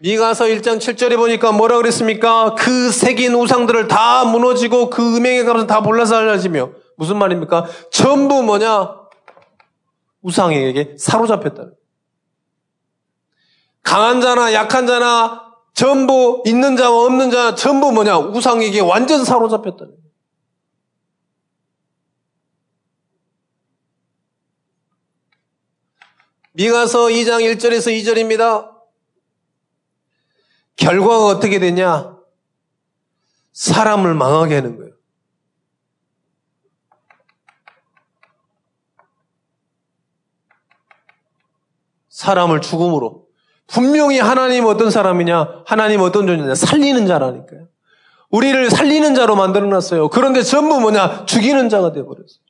미가서 0.00 0.44
1장 0.46 0.78
7절에 0.78 1.16
보니까 1.16 1.52
뭐라 1.52 1.78
그랬습니까? 1.78 2.54
그 2.54 2.90
새긴 2.90 3.34
우상들을 3.34 3.88
다 3.88 4.24
무너지고 4.24 4.90
그 4.90 5.16
음행에 5.16 5.44
가서 5.44 5.66
다 5.66 5.80
볼라살라지며 5.80 6.70
무슨 6.96 7.18
말입니까? 7.18 7.66
전부 7.90 8.42
뭐냐? 8.42 8.94
우상에게 10.22 10.96
사로잡혔다는 10.98 11.72
강한 13.82 14.20
자나 14.20 14.52
약한 14.52 14.86
자나 14.86 15.54
전부 15.72 16.42
있는 16.46 16.76
자와 16.76 17.04
없는 17.04 17.30
자 17.30 17.54
전부 17.54 17.92
뭐냐? 17.92 18.18
우상에게 18.18 18.80
완전 18.80 19.24
사로잡혔다는 19.24 19.94
미가서 26.52 27.08
2장 27.08 27.42
1절에서 27.42 27.92
2절입니다. 27.92 28.75
결과가 30.76 31.26
어떻게 31.26 31.58
되냐? 31.58 32.16
사람을 33.52 34.14
망하게 34.14 34.56
하는 34.56 34.76
거예요. 34.76 34.92
사람을 42.10 42.60
죽음으로. 42.60 43.26
분명히 43.66 44.18
하나님 44.18 44.64
어떤 44.66 44.90
사람이냐? 44.90 45.64
하나님 45.66 46.00
어떤 46.00 46.26
존재냐? 46.26 46.54
살리는 46.54 47.06
자라니까요. 47.06 47.68
우리를 48.30 48.70
살리는 48.70 49.14
자로 49.14 49.36
만들어 49.36 49.66
놨어요. 49.66 50.08
그런데 50.08 50.42
전부 50.42 50.80
뭐냐? 50.80 51.26
죽이는 51.26 51.68
자가 51.68 51.92
되어버렸어요. 51.92 52.40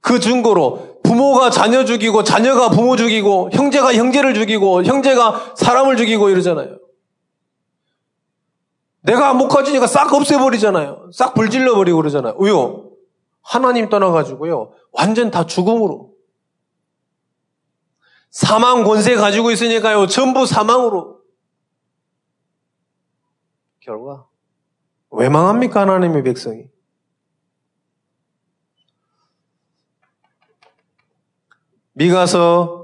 그 0.00 0.20
증거로 0.20 1.00
부모가 1.02 1.50
자녀 1.50 1.84
죽이고 1.84 2.22
자녀가 2.22 2.70
부모 2.70 2.96
죽이고 2.96 3.50
형제가 3.52 3.94
형제를 3.94 4.34
죽이고 4.34 4.84
형제가 4.84 5.54
사람을 5.56 5.96
죽이고 5.96 6.30
이러잖아요. 6.30 6.78
내가 9.00 9.32
못 9.34 9.48
가지니까 9.48 9.86
싹 9.86 10.12
없애버리잖아요. 10.12 11.10
싹 11.12 11.34
불질러버리고 11.34 11.98
그러잖아요. 11.98 12.36
왜요? 12.38 12.90
하나님 13.42 13.88
떠나가지고요. 13.88 14.72
완전 14.92 15.30
다 15.30 15.46
죽음으로. 15.46 16.12
사망 18.30 18.84
권세 18.84 19.14
가지고 19.14 19.50
있으니까요. 19.50 20.06
전부 20.06 20.46
사망으로. 20.46 21.20
결과. 23.80 24.26
왜 25.10 25.28
망합니까? 25.28 25.80
하나님의 25.80 26.22
백성이. 26.24 26.68
미가서 31.92 32.77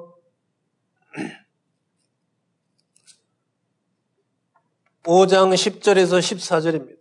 5장 5.05 5.53
10절에서 5.53 6.19
14절입니다. 6.19 6.97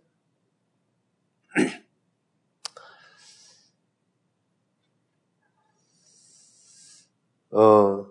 어, 7.52 8.06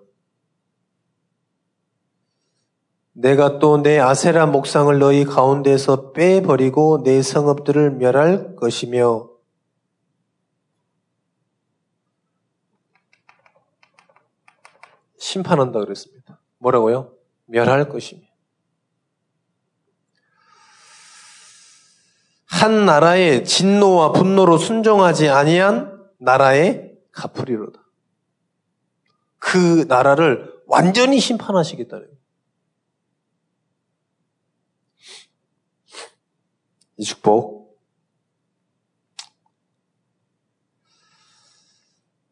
내가 3.14 3.60
또 3.60 3.78
내 3.78 4.00
아세라 4.00 4.48
목상을 4.48 4.98
너희 4.98 5.26
가운데서 5.26 6.12
빼버리고 6.14 7.04
내 7.04 7.22
성읍들을 7.22 7.92
멸할 7.92 8.56
것이며 8.56 9.30
심판한다 15.18 15.80
그랬습니다. 15.80 16.40
뭐라고요? 16.58 17.14
멸할 17.46 17.90
것이며. 17.90 18.33
한 22.54 22.86
나라의 22.86 23.46
진노와 23.46 24.12
분노로 24.12 24.60
순종하지 24.60 25.28
아니한 25.28 26.08
나라의 26.20 26.96
가프리로다. 27.12 27.84
그 29.40 29.86
나라를 29.90 30.54
완전히 30.68 31.20
심판하시겠다는 31.20 32.08
이 36.98 37.04
축복. 37.04 37.76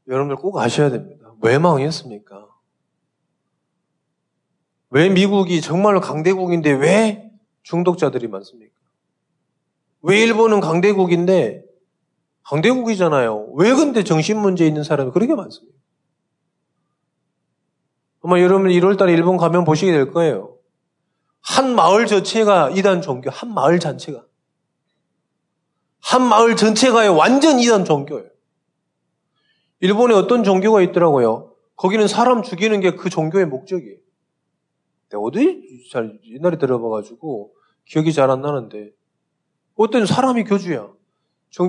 여러분들 0.08 0.36
꼭 0.36 0.60
아셔야 0.60 0.92
됩니다. 0.92 1.34
왜 1.42 1.58
망했습니까? 1.58 2.48
왜 4.92 5.10
미국이 5.10 5.62
정말로 5.62 6.00
강대국인데 6.00 6.72
왜 6.74 7.32
중독자들이 7.64 8.28
많습니까? 8.28 8.81
왜 10.02 10.20
일본은 10.22 10.60
강대국인데 10.60 11.64
강대국이잖아요. 12.44 13.54
왜 13.56 13.74
근데 13.74 14.04
정신 14.04 14.40
문제 14.40 14.66
있는 14.66 14.84
사람이 14.84 15.12
그렇게 15.12 15.36
많습니까? 15.36 15.78
아마 18.24 18.40
여러분 18.40 18.70
1월달에 18.70 19.10
일본 19.14 19.38
가면 19.38 19.64
보시게 19.66 19.92
될 19.92 20.12
거예요. 20.12 20.58
한 21.42 21.76
마을 21.76 22.06
전체가 22.06 22.70
이단 22.72 23.02
종교, 23.02 23.30
한 23.32 23.54
마을 23.54 23.80
전체가. 23.80 24.26
한 26.02 26.22
마을 26.24 26.56
전체가 26.56 27.12
완전 27.12 27.60
이단 27.60 27.86
종교예요. 27.86 28.30
일본에 29.80 30.14
어떤 30.14 30.44
종교가 30.44 30.82
있더라고요. 30.82 31.56
거기는 31.76 32.08
사람 32.08 32.44
죽이는 32.44 32.80
게 32.80 32.96
그 32.96 33.10
종교의 33.10 33.48
목적이에요. 33.48 33.98
어디 35.16 35.88
잘 35.92 36.20
옛날에 36.26 36.58
들어봐가지고 36.58 37.54
기억이 37.86 38.14
잘 38.14 38.30
안 38.30 38.42
나는데 38.42 38.92
어떤 39.76 40.06
사람이 40.06 40.44
교주야. 40.44 40.90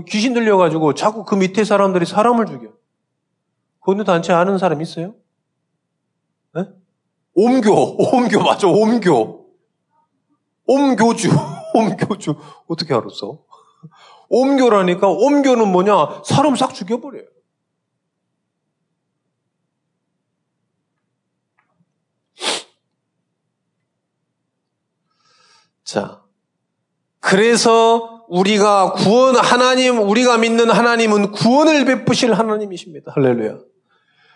귀신 0.09 0.35
들려가지고 0.35 0.95
자꾸 0.95 1.25
그 1.25 1.35
밑에 1.35 1.65
사람들이 1.65 2.07
사람을 2.07 2.47
죽여. 2.47 2.73
그 3.81 3.91
어느 3.91 4.05
단체 4.05 4.33
아는 4.33 4.59
사람 4.59 4.81
있어요? 4.81 5.15
네? 6.55 6.67
옴교, 7.35 7.73
옴교 7.73 8.43
맞아, 8.43 8.69
옴교. 8.69 9.43
옴교주, 10.67 11.29
옴교주. 11.75 12.37
어떻게 12.69 12.95
알았어? 12.95 13.43
옴교라니까 14.29 15.09
옴교는 15.09 15.69
뭐냐? 15.73 16.23
사람 16.25 16.55
싹 16.55 16.73
죽여버려요. 16.73 17.25
자, 25.85 26.22
그래서 27.33 28.27
우리가 28.29 28.93
구원, 28.93 29.37
하나님, 29.37 29.99
우리가 29.99 30.37
믿는 30.37 30.69
하나님은 30.69 31.33
구원을 31.33 31.87
베푸실 31.87 32.35
하나님이십니다. 32.35 33.11
할렐루야. 33.15 33.59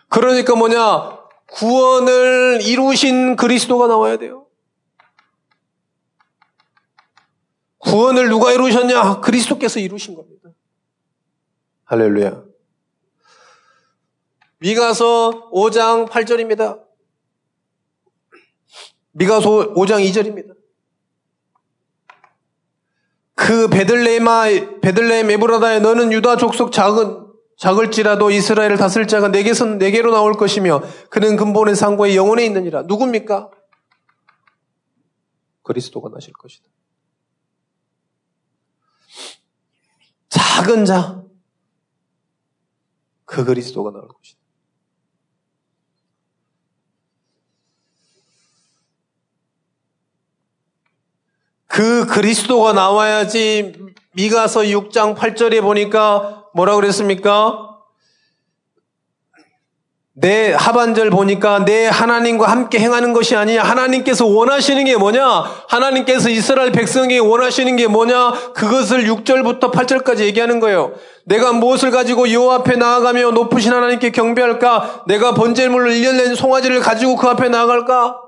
그러니까 0.09 0.57
뭐냐? 0.57 1.19
구원을 1.47 2.61
이루신 2.63 3.37
그리스도가 3.37 3.87
나와야 3.87 4.17
돼요. 4.17 4.47
구원을 7.81 8.31
누가 8.31 8.51
이루셨냐? 8.53 9.21
그리스도께서 9.21 9.79
이루신 9.79 10.15
겁니다. 10.15 10.49
할렐루야. 11.85 12.45
미가서 14.61 15.51
5장 15.53 16.09
8절입니다. 16.09 16.81
미가서 19.13 19.75
5장 19.75 20.03
2절입니다. 20.11 20.56
그 23.47 23.69
베들레헴아 23.69 24.81
베들레헴 24.83 25.31
에브라다에 25.31 25.79
너는 25.79 26.13
유다 26.13 26.37
족속 26.37 26.73
작은 26.73 27.27
작을지라도 27.57 28.31
이스라엘을 28.31 28.77
다스릴 28.77 29.07
자가 29.07 29.29
내게서 29.29 29.67
내게로 29.67 30.11
나올 30.11 30.35
것이며 30.35 30.83
그는 31.11 31.37
근본의 31.37 31.77
상고에 31.77 32.17
영원에 32.17 32.45
있느니라. 32.45 32.83
누굽니까? 32.83 33.51
그리스도가 35.63 36.09
나실 36.09 36.33
것이다. 36.33 36.69
작은 40.29 40.85
자, 40.85 41.23
그 43.25 43.45
그리스도가 43.45 43.93
나올 43.93 44.09
것이다. 44.09 44.41
그 51.77 52.07
그리스도가 52.07 52.73
나와야지 52.73 53.75
미가서 54.15 54.61
6장 54.63 55.15
8절에 55.15 55.61
보니까 55.61 56.45
뭐라 56.55 56.75
그랬습니까? 56.75 57.69
내 60.15 60.55
하반절 60.55 61.11
보니까 61.11 61.67
내 61.67 61.87
하나님과 61.87 62.51
함께 62.51 62.79
행하는 62.79 63.13
것이 63.13 63.37
아니냐. 63.37 63.63
하나님께서 63.63 64.25
원하시는 64.25 64.87
게 64.87 64.97
뭐냐? 64.97 65.45
하나님께서 65.69 66.31
이스라엘 66.31 66.73
백성에게 66.73 67.19
원하시는 67.19 67.77
게 67.77 67.89
뭐냐? 67.89 68.53
그것을 68.55 69.05
6절부터 69.05 69.71
8절까지 69.71 70.21
얘기하는 70.21 70.61
거예요. 70.61 70.95
내가 71.27 71.53
무엇을 71.53 71.91
가지고 71.91 72.33
여호 72.33 72.53
앞에 72.53 72.77
나아가며 72.77 73.33
높으신 73.33 73.75
하나님께 73.75 74.13
경배할까? 74.13 75.05
내가 75.09 75.35
번제물을 75.35 75.91
1년 75.93 76.17
낸 76.17 76.35
송아지를 76.35 76.81
가지고 76.81 77.17
그 77.17 77.29
앞에 77.29 77.51
나아갈까? 77.51 78.26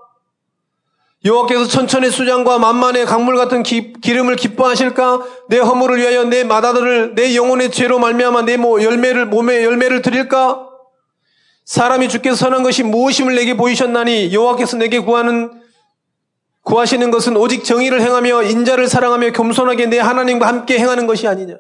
여호와께서 1.25 1.67
천천의 1.67 2.13
수장과 2.13 2.59
만만의 2.59 3.05
강물 3.05 3.37
같은 3.37 3.63
기, 3.65 3.93
름을 4.05 4.37
기뻐하실까? 4.37 5.27
내 5.49 5.59
허물을 5.59 5.99
위하여 5.99 6.25
내 6.25 6.45
마다들을 6.45 7.15
내 7.17 7.35
영혼의 7.35 7.73
죄로 7.73 7.99
말미암아 7.99 8.43
내 8.43 8.55
열매를 8.55 9.27
몸에 9.27 9.65
열매를 9.65 10.03
드릴까? 10.03 10.69
사람이 11.65 12.09
주께서 12.09 12.37
선한 12.37 12.63
것이 12.63 12.83
무엇임을 12.83 13.35
내게 13.35 13.57
보이셨나니 13.57 14.33
여호와께서 14.33 14.77
내게 14.77 15.01
구하는 15.01 15.61
구하시는 16.63 17.11
것은 17.11 17.37
오직 17.37 17.65
정의를 17.65 18.01
행하며 18.01 18.45
인자를 18.45 18.89
사랑하며 18.89 19.33
겸손하게 19.33 19.87
내 19.87 19.99
하나님과 19.99 20.47
함께 20.47 20.79
행하는 20.79 21.07
것이 21.07 21.27
아니냐. 21.27 21.57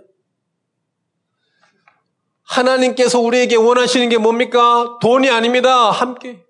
하나님께서 2.44 3.18
우리에게 3.18 3.56
원하시는 3.56 4.08
게 4.08 4.18
뭡니까? 4.18 4.98
돈이 5.02 5.28
아닙니다. 5.30 5.90
함께. 5.90 6.47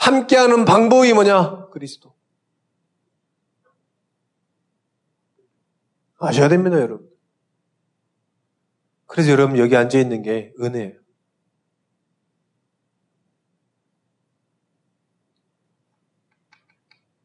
함께하는 0.00 0.64
방법이 0.64 1.12
뭐냐? 1.12 1.68
그리스도. 1.68 2.14
아셔야 6.18 6.48
됩니다, 6.48 6.80
여러분. 6.80 7.08
그래서 9.06 9.30
여러분 9.30 9.58
여기 9.58 9.76
앉아 9.76 9.98
있는 9.98 10.22
게 10.22 10.52
은혜예요. 10.60 10.94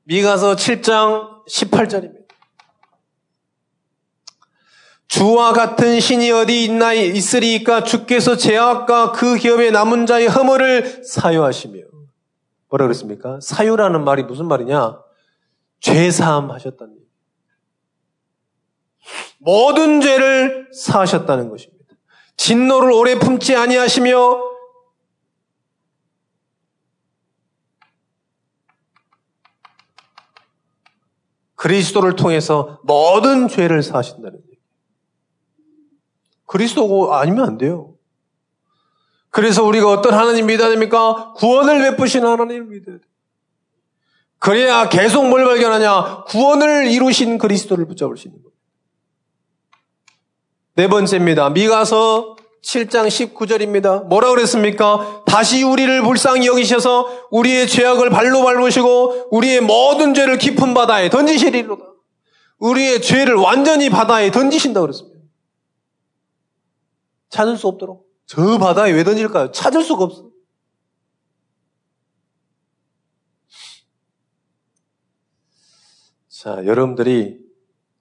미가서 0.03 0.55
7장 0.55 1.45
18절입니다. 1.47 2.25
주와 5.07 5.53
같은 5.53 5.99
신이 5.99 6.29
어디 6.31 6.65
있나 6.65 6.93
있으리까 6.93 7.83
주께서 7.83 8.35
제약과 8.35 9.13
그 9.13 9.37
기업의 9.37 9.71
남은 9.71 10.05
자의 10.05 10.27
허물을 10.27 11.05
사유하시며 11.05 11.94
뭐라 12.69 12.85
그랬습니까? 12.85 13.39
사유라는 13.41 14.03
말이 14.03 14.23
무슨 14.23 14.47
말이냐? 14.47 15.01
죄사함 15.79 16.51
하셨다는 16.51 16.95
얘기. 16.95 17.05
모든 19.37 20.01
죄를 20.01 20.69
사하셨다는 20.73 21.49
것입니다. 21.49 21.95
진노를 22.37 22.91
오래 22.91 23.19
품지 23.19 23.55
아니하시며 23.55 24.55
그리스도를 31.55 32.15
통해서 32.15 32.79
모든 32.83 33.47
죄를 33.47 33.81
사하신다는 33.81 34.37
얘기. 34.37 34.59
그리스도 36.45 37.13
아니면 37.15 37.47
안 37.47 37.57
돼요. 37.57 37.94
그래서 39.35 39.65
우리가 39.65 39.91
어떤 39.91 40.13
하나님 40.13 40.45
믿어야 40.45 40.69
됩니까? 40.69 41.33
구원을 41.35 41.91
베푸신 41.91 42.25
하나님을 42.25 42.67
믿어야 42.67 42.95
돼. 42.99 43.03
그래야 44.39 44.87
계속 44.87 45.27
뭘 45.27 45.43
발견하냐? 45.43 46.23
구원을 46.29 46.87
이루신 46.87 47.37
그리스도를 47.37 47.85
붙잡을 47.85 48.15
수 48.15 48.29
있는 48.29 48.41
겁니다. 48.41 48.57
네 50.75 50.87
번째입니다. 50.87 51.49
미가서 51.49 52.37
7장 52.63 53.07
19절입니다. 53.07 54.07
뭐라 54.07 54.29
그랬습니까? 54.29 55.23
다시 55.25 55.63
우리를 55.63 56.01
불쌍히 56.03 56.47
여기셔서 56.47 57.27
우리의 57.29 57.67
죄악을 57.67 58.09
발로 58.11 58.41
밟으시고 58.41 59.31
우리의 59.31 59.59
모든 59.59 60.13
죄를 60.13 60.37
깊은 60.37 60.73
바다에 60.73 61.09
던지시리로다. 61.09 61.83
우리의 62.59 63.01
죄를 63.01 63.33
완전히 63.33 63.89
바다에 63.89 64.31
던지신다 64.31 64.79
그랬습니다. 64.79 65.19
찾을 67.29 67.57
수 67.57 67.67
없도록. 67.67 68.04
저 68.25 68.57
바다에 68.57 68.91
왜 68.91 69.03
던질까요? 69.03 69.51
찾을 69.51 69.83
수가 69.83 70.05
없어. 70.05 70.31
자, 76.29 76.63
여러분들이 76.65 77.39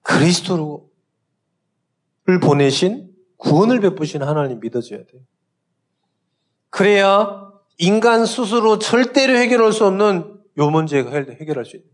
그리스도를 0.01 0.79
보내신 2.43 3.11
구원을 3.37 3.79
베푸신 3.79 4.21
하나님 4.23 4.59
믿어줘야 4.59 4.99
돼요. 5.05 5.21
그래야 6.69 7.51
인간 7.77 8.25
스스로 8.25 8.77
절대로 8.79 9.35
해결할 9.35 9.71
수 9.71 9.85
없는 9.85 10.39
요 10.57 10.69
문제가 10.69 11.11
해결할 11.11 11.65
수 11.65 11.77
있는. 11.77 11.89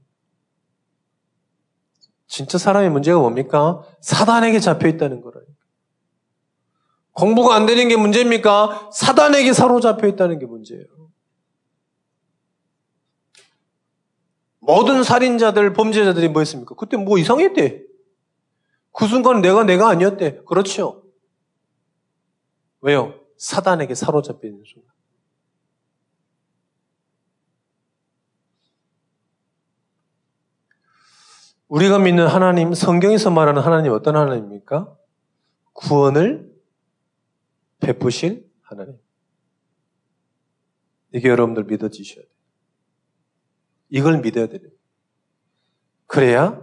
진짜 2.27 2.57
사람의 2.57 2.89
문제가 2.89 3.19
뭡니까? 3.19 3.83
사단에게 4.01 4.59
잡혀 4.59 4.87
있다는 4.87 5.21
거라요. 5.21 5.45
공부가 7.13 7.56
안 7.56 7.65
되는 7.65 7.88
게 7.88 7.97
문제입니까? 7.97 8.89
사단에게 8.93 9.54
사로잡혀 9.54 10.08
있다는 10.08 10.39
게 10.39 10.45
문제예요. 10.45 10.86
모든 14.60 15.04
살인자들, 15.04 15.74
범죄자들이 15.74 16.30
뭐 16.30 16.41
했습니까? 16.41 16.76
그때 16.76 16.95
뭐 16.95 17.17
이상했대. 17.17 17.84
그 18.93 19.08
순간 19.08 19.41
내가 19.41 19.63
내가 19.63 19.89
아니었대. 19.89 20.43
그렇죠. 20.45 21.04
왜요? 22.82 23.15
사단에게 23.38 23.95
사로잡혀 23.95 24.47
있는 24.47 24.63
순간. 24.65 24.91
우리가 31.67 32.00
믿는 32.00 32.28
하나님, 32.28 32.74
성경에서 32.74 33.32
말하는 33.32 33.62
하나님 33.62 33.93
어떤 33.93 34.15
하나님입니까? 34.17 34.93
구원을 35.74 36.50
베푸실 37.81 38.49
하나님. 38.61 38.97
이게 41.13 41.27
여러분들 41.27 41.65
믿어지셔야 41.65 42.23
돼요. 42.23 42.33
이걸 43.89 44.21
믿어야 44.21 44.47
돼요. 44.47 44.61
그래야 46.07 46.61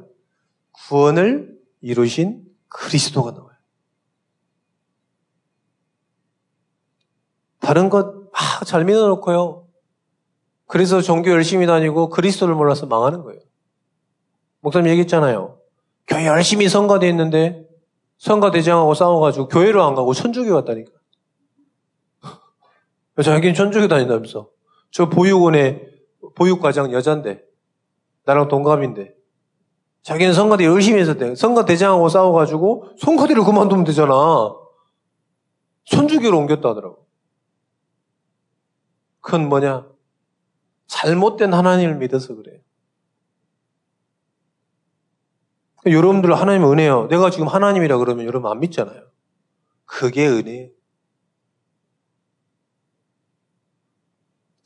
구원을 0.72 1.58
이루신 1.82 2.44
그리스도가 2.68 3.32
나와요. 3.32 3.56
다른 7.60 7.90
것 7.90 8.18
막 8.32 8.64
잘 8.64 8.84
믿어놓고요. 8.84 9.66
그래서 10.66 11.00
종교 11.00 11.30
열심히 11.30 11.66
다니고 11.66 12.08
그리스도를 12.10 12.54
몰라서 12.54 12.86
망하는 12.86 13.22
거예요. 13.22 13.40
목사님 14.60 14.90
얘기했잖아요. 14.90 15.58
교회 16.06 16.26
열심히 16.26 16.68
성가대 16.68 17.08
있는데 17.08 17.66
성가대장하고 18.18 18.94
싸워가지고 18.94 19.48
교회로 19.48 19.82
안 19.82 19.94
가고 19.94 20.12
천주교 20.12 20.52
갔다니까. 20.54 20.92
자기는 23.22 23.54
천주교 23.54 23.88
다닌다면서. 23.88 24.50
저 24.90 25.08
보육원에 25.08 25.86
보육과장 26.34 26.92
여잔데 26.92 27.42
나랑 28.24 28.48
동갑인데 28.48 29.14
자기는 30.02 30.32
성가대 30.32 30.64
열심히 30.64 31.04
돼. 31.04 31.34
성가대장하고 31.34 32.08
싸워가지고 32.08 32.92
성가대를 32.98 33.44
그만두면 33.44 33.84
되잖아. 33.84 34.14
천주교로 35.84 36.38
옮겼다 36.38 36.70
하더라고. 36.70 37.06
그건 39.20 39.48
뭐냐? 39.48 39.86
잘못된 40.86 41.52
하나님을 41.52 41.96
믿어서 41.96 42.34
그래요. 42.34 42.60
여러분들 45.86 46.34
하나님 46.34 46.70
은혜요. 46.70 47.08
내가 47.08 47.30
지금 47.30 47.48
하나님이라 47.48 47.98
그러면 47.98 48.26
여러분 48.26 48.50
안 48.50 48.60
믿잖아요. 48.60 49.02
그게 49.84 50.26
은혜예요. 50.26 50.77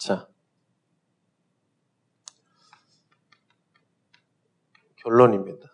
자. 0.02 0.28
결론입니다. 4.96 5.68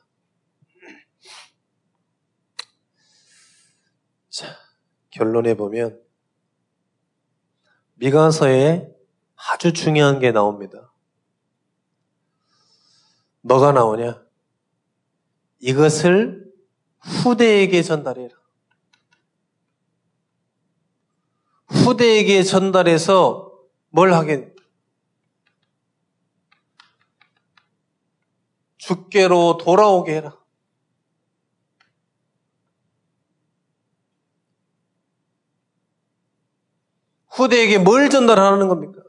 자, 4.28 4.46
결론에 5.08 5.54
보면 5.54 6.02
미가서에 7.94 8.94
아주 9.34 9.72
중요한 9.72 10.18
게 10.18 10.30
나옵니다. 10.30 10.92
뭐가 13.40 13.72
나오냐? 13.72 14.26
이것을 15.60 16.52
후대에게 16.98 17.82
전달해라. 17.82 18.36
후대에게 21.68 22.42
전달해서 22.42 23.47
뭘 23.90 24.12
하겠? 24.12 24.54
주께로 28.76 29.58
돌아오게 29.58 30.14
해라. 30.16 30.38
후대에게 37.28 37.78
뭘 37.78 38.10
전달하는 38.10 38.68
겁니까? 38.68 39.02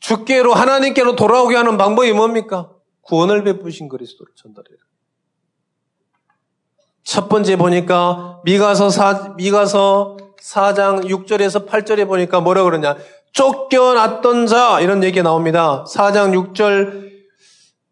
주께로 0.00 0.52
하나님께로 0.52 1.16
돌아오게 1.16 1.56
하는 1.56 1.78
방법이 1.78 2.12
뭡니까? 2.12 2.74
구원을 3.02 3.44
베푸신 3.44 3.88
그리스도를 3.88 4.34
전달해라. 4.36 4.78
첫 7.04 7.28
번째 7.28 7.56
보니까 7.56 8.40
미가서 8.44 8.90
4, 8.90 9.34
미가서 9.36 10.16
4장 10.40 11.04
6절에서 11.04 11.66
8절에 11.68 12.06
보니까 12.06 12.40
뭐라 12.40 12.64
그러냐? 12.64 12.96
쫓겨났던 13.32 14.46
자 14.46 14.80
이런 14.80 15.02
얘기가 15.02 15.22
나옵니다. 15.22 15.84
4장 15.88 16.54
6절 16.54 17.12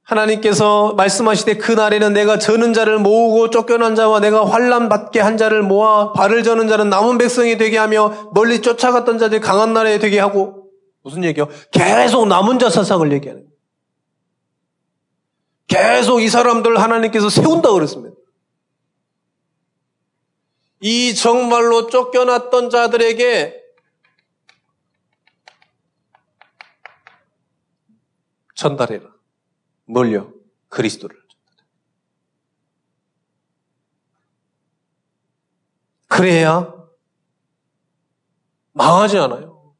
하나님께서 0.03 0.95
말씀하시되 0.95 1.57
그 1.57 1.73
날에는 1.73 2.13
내가 2.13 2.39
저는 2.39 2.73
자를 2.73 2.99
모으고 2.99 3.51
쫓겨난 3.51 3.95
자와 3.95 4.21
내가 4.21 4.45
환란 4.45 4.89
받게 4.89 5.21
한 5.21 5.37
자를 5.37 5.63
모아 5.63 6.13
발을 6.13 6.43
저는 6.43 6.69
자는 6.69 6.91
남은 6.91 7.19
백성이 7.19 7.57
되게 7.57 7.79
하며 7.79 8.31
멀리 8.35 8.61
쫓아갔던 8.61 9.19
자들 9.19 9.41
강한 9.41 9.73
나라에 9.73 9.99
되게 9.99 10.19
하고 10.19 10.65
무슨 11.03 11.25
얘기요? 11.25 11.49
계속 11.71 12.27
남은 12.27 12.59
자 12.59 12.69
사상을 12.69 13.11
얘기하는 13.13 13.45
거예요. 13.45 13.51
계속 15.69 16.21
이 16.21 16.29
사람들 16.29 16.81
하나님께서 16.81 17.29
세운다 17.31 17.71
그랬습니다. 17.71 18.17
이 20.81 21.15
정말로 21.15 21.87
쫓겨났던 21.87 22.71
자들에게 22.71 23.60
전달해라. 28.61 29.09
뭘요? 29.87 30.35
그리스도를. 30.69 31.19
그래야 36.07 36.75
망하지 38.73 39.17
않아요. 39.17 39.75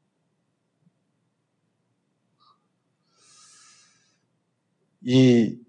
이 5.03 5.61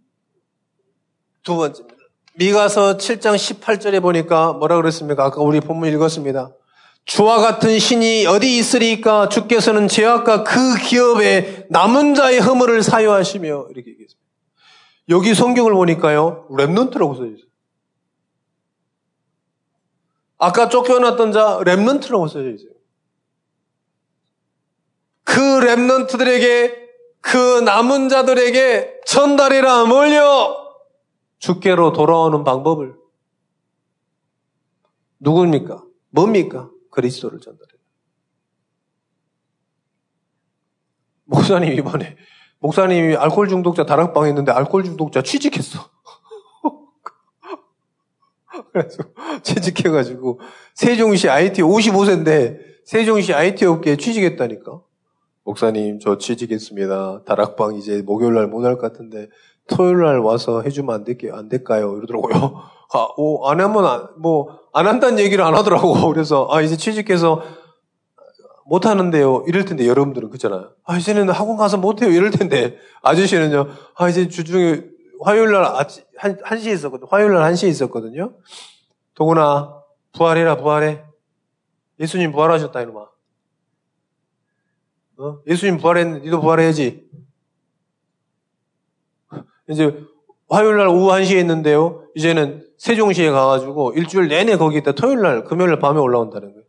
두 1.42 1.56
번째입니다. 1.56 1.98
미가서 2.36 2.96
7장 2.96 3.34
18절에 3.34 4.00
보니까 4.00 4.54
뭐라 4.54 4.76
그랬습니까? 4.76 5.24
아까 5.24 5.42
우리 5.42 5.60
본문 5.60 5.92
읽었습니다. 5.92 6.54
주와 7.04 7.38
같은 7.38 7.78
신이 7.78 8.26
어디 8.26 8.58
있으리까 8.58 9.28
주께서는 9.28 9.88
죄악과 9.88 10.44
그 10.44 10.76
기업에 10.76 11.66
남은 11.68 12.14
자의 12.14 12.38
허물을 12.38 12.82
사유하시며 12.82 13.68
이렇게 13.70 13.90
얘기했습니다. 13.90 14.22
여기 15.08 15.34
성경을 15.34 15.72
보니까요, 15.72 16.46
랩넌트라고 16.48 17.14
써져 17.14 17.26
있어요. 17.26 17.50
아까 20.38 20.68
쫓겨났던 20.68 21.32
자, 21.32 21.58
랩넌트라고 21.64 22.28
써져 22.28 22.50
있어요. 22.50 22.70
그 25.24 25.40
랩넌트들에게, 25.40 26.82
그 27.20 27.60
남은 27.60 28.08
자들에게 28.08 29.00
전달이라 29.06 29.84
몰려 29.84 30.56
주께로 31.38 31.92
돌아오는 31.92 32.42
방법을 32.44 32.94
누굽니까? 35.20 35.84
뭡니까? 36.10 36.71
그리스도를 36.92 37.40
전달해요. 37.40 37.80
목사님 41.24 41.72
이번에 41.72 42.16
목사님이 42.60 43.16
알코올 43.16 43.48
중독자 43.48 43.84
다락방에 43.84 44.28
있는데 44.28 44.52
알코올 44.52 44.84
중독자 44.84 45.22
취직했어. 45.22 45.90
그래서 48.72 48.98
취직해가지고 49.42 50.40
세종시 50.74 51.28
IT 51.28 51.62
55세인데 51.62 52.58
세종시 52.84 53.34
IT 53.34 53.64
업계에 53.66 53.96
취직했다니까. 53.96 54.80
목사님 55.44 55.98
저 55.98 56.18
취직했습니다. 56.18 57.24
다락방 57.24 57.74
이제 57.76 58.00
목요일 58.02 58.34
날 58.34 58.46
못 58.46 58.64
할 58.64 58.76
것 58.76 58.92
같은데 58.92 59.28
토요일 59.66 60.02
날 60.02 60.18
와서 60.20 60.62
해주면 60.62 60.94
안 61.32 61.48
될까요? 61.48 61.96
이러더라고요. 61.96 62.62
아, 62.94 63.08
오, 63.16 63.46
안 63.48 63.60
하면 63.60 63.86
안, 63.86 64.08
뭐, 64.18 64.58
안 64.72 64.86
한다는 64.86 65.18
얘기를 65.18 65.44
안 65.44 65.54
하더라고. 65.54 65.94
그래서, 66.12 66.48
아, 66.50 66.60
이제 66.60 66.76
취직해서 66.76 67.42
못 68.66 68.86
하는데요. 68.86 69.44
이럴 69.46 69.64
텐데 69.64 69.86
여러분들은 69.86 70.30
그잖아요. 70.30 70.72
아 70.84 70.96
이제는 70.96 71.28
학원 71.30 71.56
가서 71.56 71.76
못 71.76 72.00
해요. 72.00 72.10
이럴 72.10 72.30
텐데 72.30 72.78
아저씨는요. 73.02 73.68
아 73.96 74.08
이제 74.08 74.28
주중에 74.28 74.84
화요일 75.22 75.52
날 75.52 75.64
아침 75.64 76.04
한, 76.16 76.36
1시에 76.38 76.72
있었거든요. 76.72 77.08
화요일 77.10 77.34
날 77.34 77.52
1시에 77.52 77.68
있었거든요. 77.68 78.34
동훈아 79.14 79.82
부활해라 80.12 80.56
부활해. 80.56 81.04
예수님 82.00 82.32
부활하셨다 82.32 82.80
이놈아. 82.80 83.08
어? 85.18 85.38
예수님 85.46 85.78
부활했는데 85.78 86.24
니도 86.24 86.40
부활해야지. 86.40 87.10
이제 89.68 90.04
화요일 90.52 90.76
날 90.76 90.88
오후 90.88 91.08
1시에 91.08 91.38
있는데요. 91.40 92.04
이제는 92.14 92.66
세종시에 92.76 93.30
가가지고 93.30 93.94
일주일 93.94 94.28
내내 94.28 94.58
거기 94.58 94.76
있다 94.78 94.92
토요일 94.92 95.22
날 95.22 95.44
금요일 95.44 95.70
날 95.70 95.78
밤에 95.78 95.98
올라온다는 95.98 96.52
거예요. 96.52 96.64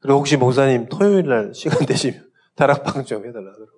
그리고 0.00 0.18
혹시 0.18 0.36
목사님 0.36 0.88
토요일 0.90 1.26
날 1.26 1.54
시간 1.54 1.78
되시면 1.86 2.28
다락방 2.54 3.06
좀 3.06 3.26
해달라 3.26 3.50
그러고. 3.52 3.72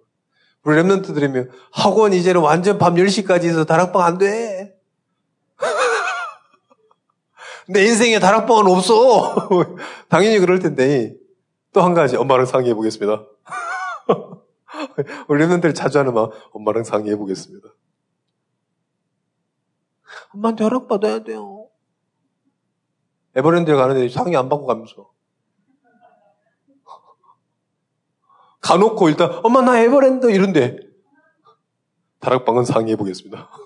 우리 0.65 0.77
랩런트들이면 0.79 1.51
학원 1.71 2.13
이제는 2.13 2.41
완전 2.41 2.77
밤 2.77 2.97
10시까지 2.97 3.45
있어서 3.45 3.65
다락방 3.65 4.03
안 4.03 4.19
돼. 4.19 4.77
내 7.69 7.85
인생에 7.85 8.19
다락방은 8.19 8.67
없어. 8.67 9.49
당연히 10.11 10.41
그럴 10.41 10.59
텐데. 10.59 11.15
또 11.73 11.83
한 11.83 11.95
가지 11.95 12.17
엄마랑 12.17 12.47
상의해 12.47 12.75
보겠습니다. 12.75 13.23
우리 15.29 15.45
랩런트들 15.45 15.75
자주 15.75 15.99
하는 15.99 16.15
말 16.15 16.29
엄마랑 16.53 16.85
상의해 16.85 17.17
보겠습니다. 17.17 17.69
엄마한테 20.37 20.65
허락받아야 20.65 21.21
돼요. 21.21 21.69
에버랜드에 23.35 23.75
가는데 23.75 24.07
상의 24.09 24.37
안 24.37 24.51
받고 24.51 24.67
가면서. 24.67 25.11
가놓고 28.61 29.09
일단 29.09 29.41
엄마 29.45 29.63
나 29.63 29.79
에버랜드 29.79 30.31
이런데 30.31 30.79
다락방은 32.21 32.65
상의해 32.65 32.97
보겠습니다. 32.97 33.49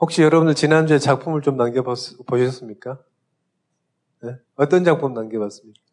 혹시 0.00 0.22
여러분들 0.22 0.54
지난주에 0.54 0.98
작품을 0.98 1.42
좀 1.42 1.58
남겨보셨습니까? 1.58 2.98
네? 4.22 4.38
어떤 4.54 4.84
작품 4.84 5.12
남겨봤습니까? 5.12 5.85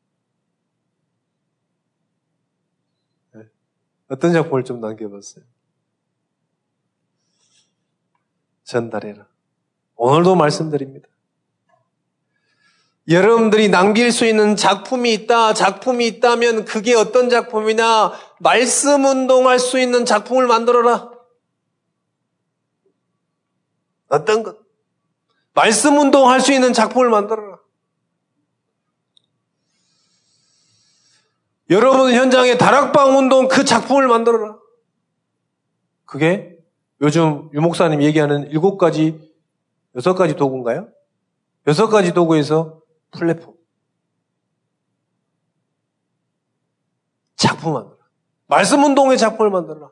어떤 4.14 4.32
작품을 4.32 4.64
좀 4.64 4.80
남겨봤어요? 4.80 5.44
전달해라. 8.64 9.28
오늘도 9.96 10.36
말씀드립니다. 10.36 11.08
여러분들이 13.10 13.70
남길 13.70 14.12
수 14.12 14.28
있는 14.28 14.56
작품이 14.56 15.12
있다, 15.14 15.56
작품이 15.56 16.06
있다면 16.06 16.66
그게 16.66 16.94
어떤 16.94 17.28
작품이냐, 17.28 18.12
말씀 18.40 19.04
운동할 19.04 19.58
수 19.58 19.80
있는 19.80 20.06
작품을 20.06 20.46
만들어라. 20.46 21.12
어떤 24.10 24.44
것? 24.44 24.60
말씀 25.54 25.98
운동할 25.98 26.40
수 26.40 26.54
있는 26.54 26.72
작품을 26.72 27.10
만들어라. 27.10 27.53
여러분 31.70 32.14
현장에 32.14 32.58
다락방 32.58 33.18
운동 33.18 33.48
그 33.48 33.64
작품을 33.64 34.08
만들어라. 34.08 34.58
그게 36.06 36.58
요즘 37.02 37.50
유목사님 37.54 38.02
얘기하는 38.02 38.50
일곱 38.52 38.78
가지 38.78 39.34
여섯 39.96 40.14
가지 40.16 40.36
도구인가요? 40.36 40.90
여섯 41.68 41.88
가지 41.88 42.14
도구에서 42.14 42.82
플랫폼. 43.12 43.56
작품 47.36 47.74
만들어. 47.74 47.98
말씀 48.48 48.84
운동의 48.84 49.18
작품을 49.18 49.52
만들어라. 49.52 49.92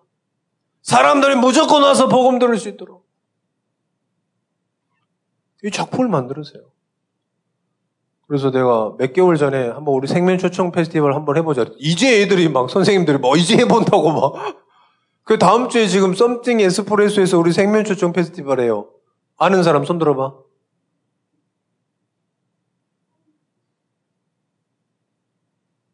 사람들이 0.82 1.36
무조건 1.36 1.84
와서 1.84 2.08
복음 2.08 2.40
들을 2.40 2.58
수 2.58 2.70
있도록. 2.70 3.08
이 5.64 5.72
작품을 5.72 6.08
만들으세요. 6.08 6.72
그래서 8.32 8.50
내가 8.50 8.96
몇 8.98 9.12
개월 9.12 9.36
전에 9.36 9.68
한번 9.68 9.94
우리 9.94 10.08
생명 10.08 10.38
초청 10.38 10.72
페스티벌 10.72 11.16
한번 11.16 11.36
해보자. 11.36 11.66
이제 11.78 12.22
애들이 12.22 12.48
막 12.48 12.70
선생님들이 12.70 13.18
뭐 13.18 13.36
이제 13.36 13.58
해본다고 13.58 14.10
막. 14.10 14.58
그 15.26 15.38
다음 15.38 15.68
주에 15.68 15.86
지금 15.86 16.14
썸띵 16.14 16.62
에스프레소에서 16.62 17.38
우리 17.38 17.52
생명 17.52 17.84
초청 17.84 18.14
페스티벌 18.14 18.62
해요. 18.62 18.88
아는 19.36 19.64
사람 19.64 19.84
손 19.84 19.98
들어봐. 19.98 20.34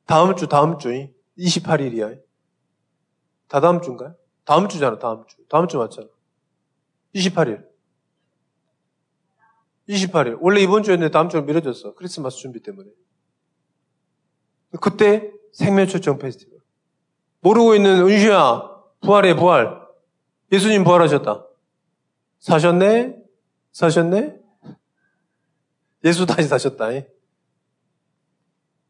다음 0.06 0.36
주, 0.36 0.48
다음 0.48 0.78
주, 0.78 0.90
28일이야. 1.40 2.20
다 3.48 3.60
다음 3.62 3.82
주인가요? 3.82 4.14
다음 4.46 4.68
주잖아, 4.68 5.00
다음 5.00 5.26
주. 5.26 5.38
다음 5.50 5.68
주 5.68 5.80
맞잖아. 5.80 6.08
28일. 7.16 7.67
28일. 9.90 10.38
원래 10.42 10.62
이번 10.62 10.84
주였는데 10.84 11.12
다음 11.12 11.30
주로 11.30 11.44
미뤄졌어. 11.44 11.94
크리스마스 11.96 12.38
준비 12.38 12.62
때문에. 12.62 12.90
그때 14.82 15.32
생명 15.54 15.88
초청 15.88 16.18
페스티벌. 16.18 16.60
모르고 17.42 17.76
있는 17.76 18.06
은슈야, 18.06 18.70
부활해, 19.02 19.36
부활. 19.36 19.82
예수님 20.52 20.84
부활하셨다. 20.84 21.46
사셨네? 22.40 23.18
사셨네? 23.72 24.40
예수 26.04 26.26
다시 26.26 26.48
사셨다. 26.48 26.86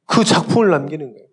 그 0.05 0.23
작품을 0.23 0.69
남기는 0.69 1.13
거예요. 1.13 1.27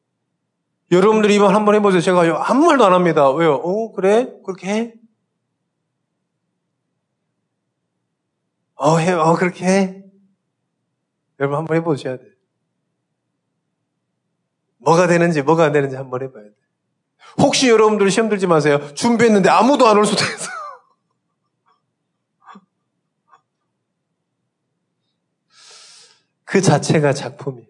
여러분들이 0.92 1.34
이번 1.34 1.54
한번 1.54 1.74
해보세요. 1.74 2.00
제가 2.00 2.50
아무 2.50 2.66
말도 2.66 2.84
안 2.84 2.92
합니다. 2.92 3.30
왜요? 3.30 3.54
어, 3.54 3.92
그래? 3.92 4.32
그렇게 4.44 4.68
해? 4.68 4.94
어, 8.84 8.98
해, 8.98 9.12
어, 9.12 9.34
그렇게 9.34 9.64
해? 9.64 10.04
여러분 11.40 11.58
한번 11.58 11.78
해보셔야 11.78 12.18
돼. 12.18 12.24
뭐가 14.76 15.06
되는지, 15.06 15.40
뭐가 15.40 15.64
안 15.64 15.72
되는지 15.72 15.96
한번 15.96 16.22
해봐야 16.22 16.44
돼. 16.44 16.50
혹시 17.38 17.70
여러분들 17.70 18.10
시험 18.10 18.28
들지 18.28 18.46
마세요. 18.46 18.92
준비했는데 18.94 19.48
아무도 19.48 19.88
안 19.88 19.96
올 19.96 20.04
수도 20.04 20.22
있어. 20.22 20.50
그 26.44 26.60
자체가 26.60 27.14
작품이에요. 27.14 27.66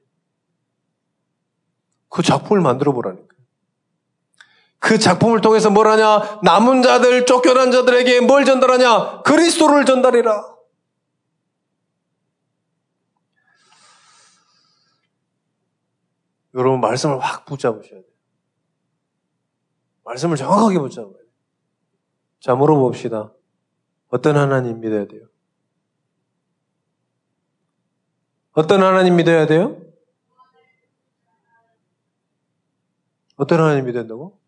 그 2.09 2.23
작품을 2.23 2.61
만들어 2.61 2.93
보라니까. 2.93 3.25
그 4.81 4.99
작품을 4.99 5.41
통해서 5.41 5.71
뭘 5.71 5.87
하냐? 5.87 6.41
남은 6.43 6.83
자들, 6.83 7.25
쫓겨난 7.25 7.71
자들에게 7.71 8.21
뭘 8.23 8.45
전달하냐? 8.45 9.23
그리스도를 9.23 9.85
전달해라. 9.87 10.54
여러분 16.55 16.81
말씀을 16.81 17.19
확 17.19 17.45
붙잡으셔야 17.45 18.01
돼요. 18.01 18.13
말씀을 20.05 20.37
정확하게 20.37 20.79
붙잡아야 20.79 21.13
돼요. 21.13 21.25
자, 22.41 22.55
물어봅시다. 22.55 23.33
어떤 24.09 24.37
하나님 24.37 24.81
믿어야 24.81 25.07
돼요? 25.07 25.27
어떤 28.53 28.83
하나님 28.83 29.17
믿어야 29.17 29.47
돼요? 29.47 29.81
어떤 33.37 33.61
하나님 33.61 33.87
믿어야 33.87 34.03
된다고? 34.03 34.39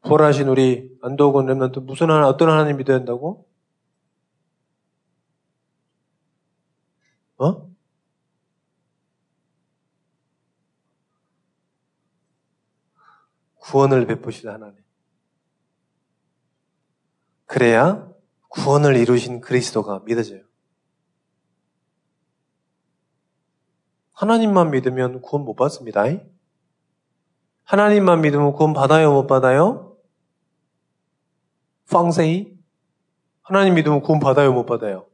보라신 0.00 0.48
우리 0.48 0.98
안도건 1.02 1.46
렘넌트 1.46 1.78
무슨 1.78 2.10
하나 2.10 2.28
어떤 2.28 2.50
하나님 2.50 2.76
믿어야 2.78 2.98
된다고? 2.98 3.48
어? 7.38 7.73
구원을 13.64 14.06
베푸실 14.06 14.50
하나님. 14.50 14.76
그래야 17.46 18.10
구원을 18.48 18.96
이루신 18.96 19.40
그리스도가 19.40 20.00
믿어져요. 20.04 20.42
하나님만 24.12 24.70
믿으면 24.70 25.22
구원 25.22 25.44
못 25.44 25.54
받습니다. 25.54 26.04
하나님만 27.64 28.20
믿으면 28.20 28.52
구원 28.52 28.74
받아요, 28.74 29.12
못 29.12 29.26
받아요? 29.26 29.96
팡세이? 31.90 32.56
하나님 33.42 33.74
믿으면 33.74 34.02
구원 34.02 34.20
받아요, 34.20 34.52
못 34.52 34.66
받아요? 34.66 35.06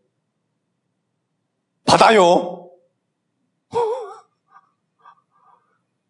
받아요! 1.84 2.70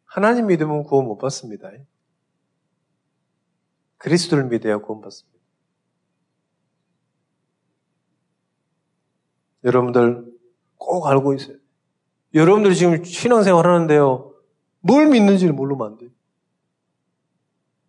하나님 0.07 0.47
믿으면 0.47 0.85
구원 0.85 1.07
못 1.07 1.19
받습니다. 1.19 1.71
그리스도를 4.01 4.45
믿어야 4.45 4.79
구원 4.79 5.03
받습니다. 5.03 5.39
여러분들 9.65 10.25
꼭 10.79 11.07
알고 11.07 11.35
있어요. 11.35 11.57
여러분들이 12.35 12.75
지금 12.75 13.05
신앙생활 13.05 13.67
하는데요. 13.67 14.33
뭘 14.81 15.07
믿는지를 15.07 15.53
모르면 15.53 15.87
안 15.87 15.99
돼요. 15.99 16.11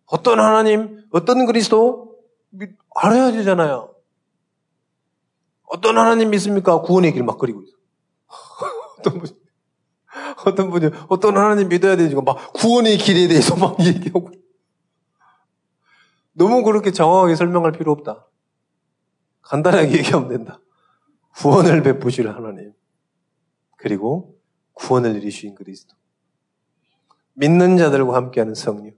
어떤 0.06 0.38
하나님, 0.38 1.02
어떤 1.10 1.46
그리스도 1.46 2.18
알아야 2.94 3.32
되잖아요. 3.32 3.94
어떤 5.64 5.96
하나님 5.96 6.28
믿습니까? 6.30 6.82
구원의 6.82 7.12
길 7.14 7.22
막 7.22 7.38
그리고 7.38 7.62
있어. 7.62 7.72
어떤 8.98 9.18
분이, 9.18 9.32
어떤 10.44 10.70
분이, 10.70 10.90
어떤 11.08 11.38
하나님 11.38 11.68
믿어야 11.68 11.96
되지? 11.96 12.14
막 12.16 12.52
구원의 12.52 12.98
길에 12.98 13.28
대해서 13.28 13.56
막 13.56 13.80
얘기하고. 13.80 14.30
너무 16.32 16.62
그렇게 16.62 16.90
정확하게 16.90 17.36
설명할 17.36 17.72
필요 17.72 17.92
없다. 17.92 18.26
간단하게 19.42 19.92
얘기하면 19.98 20.28
된다. 20.28 20.60
구원을 21.36 21.82
베푸실 21.82 22.28
하나님. 22.28 22.72
그리고 23.76 24.38
구원을 24.74 25.16
이루신 25.16 25.54
그리스도. 25.54 25.94
믿는 27.34 27.76
자들과 27.76 28.14
함께하는 28.14 28.54
성령. 28.54 28.94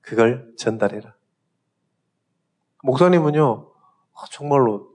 그걸 0.00 0.54
전달해라. 0.56 1.16
목사님은요, 2.82 3.72
아, 4.14 4.24
정말로, 4.30 4.88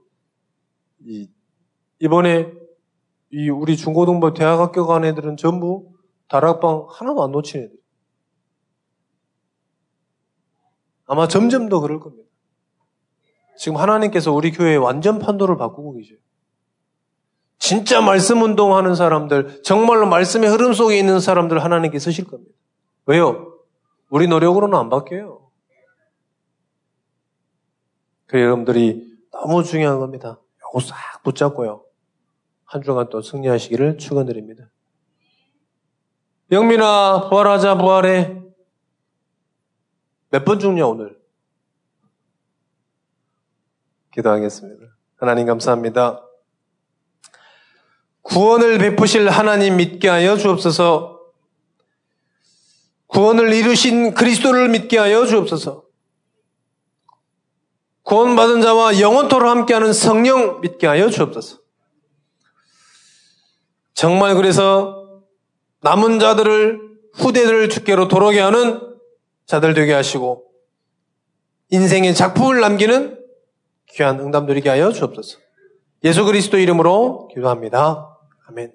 이, 1.00 1.30
이번에 1.98 2.50
이 3.30 3.48
우리 3.50 3.76
중고등부 3.76 4.34
대학 4.34 4.58
학교 4.58 4.86
간 4.86 5.04
애들은 5.04 5.36
전부 5.36 5.92
다락방 6.28 6.86
하나도 6.88 7.22
안 7.22 7.32
놓친 7.32 7.62
애들. 7.62 7.81
아마 11.12 11.28
점점 11.28 11.68
더 11.68 11.78
그럴 11.80 12.00
겁니다. 12.00 12.26
지금 13.58 13.76
하나님께서 13.76 14.32
우리 14.32 14.50
교회에 14.50 14.76
완전 14.76 15.18
판도를 15.18 15.58
바꾸고 15.58 15.92
계셔요. 15.92 16.16
진짜 17.58 18.00
말씀 18.00 18.40
운동하는 18.40 18.94
사람들, 18.94 19.62
정말로 19.62 20.06
말씀의 20.06 20.48
흐름 20.48 20.72
속에 20.72 20.98
있는 20.98 21.20
사람들 21.20 21.62
하나님께 21.62 21.98
쓰실 21.98 22.24
겁니다. 22.24 22.54
왜요? 23.04 23.58
우리 24.08 24.26
노력으로는 24.26 24.78
안 24.78 24.88
바뀌어요. 24.88 25.50
그래 28.24 28.44
여러분들이 28.44 29.06
너무 29.32 29.64
중요한 29.64 29.98
겁니다. 29.98 30.40
요거 30.64 30.80
싹 30.80 31.22
붙잡고요. 31.24 31.84
한 32.64 32.82
주간 32.82 33.10
또 33.10 33.20
승리하시기를 33.20 33.98
축원드립니다. 33.98 34.70
영민아 36.50 37.28
부활하자 37.28 37.76
부활해. 37.76 38.41
몇 40.32 40.46
번 40.46 40.58
죽냐 40.58 40.86
오늘? 40.86 41.14
기도하겠습니다. 44.14 44.86
하나님 45.16 45.46
감사합니다. 45.46 46.26
구원을 48.22 48.78
베푸실 48.78 49.28
하나님 49.28 49.76
믿게 49.76 50.08
하여 50.08 50.38
주옵소서. 50.38 51.20
구원을 53.08 53.52
이루신 53.52 54.14
그리스도를 54.14 54.70
믿게 54.70 54.96
하여 54.96 55.26
주옵소서. 55.26 55.84
구원받은 58.04 58.62
자와 58.62 59.00
영원토로 59.00 59.50
함께하는 59.50 59.92
성령 59.92 60.62
믿게 60.62 60.86
하여 60.86 61.10
주옵소서. 61.10 61.58
정말 63.92 64.34
그래서 64.34 65.20
남은 65.80 66.20
자들을 66.20 66.80
후대들을 67.12 67.68
주께로 67.68 68.08
돌아오게 68.08 68.40
하는 68.40 68.91
자들 69.52 69.74
되게 69.74 69.92
하시고 69.92 70.46
인생의 71.68 72.14
작품을 72.14 72.60
남기는 72.60 73.18
귀한 73.90 74.18
응답 74.18 74.46
드리게 74.46 74.70
하여 74.70 74.90
주옵소서. 74.92 75.40
예수 76.04 76.24
그리스도 76.24 76.56
이름으로 76.56 77.28
기도합니다. 77.34 78.18
아멘. 78.48 78.72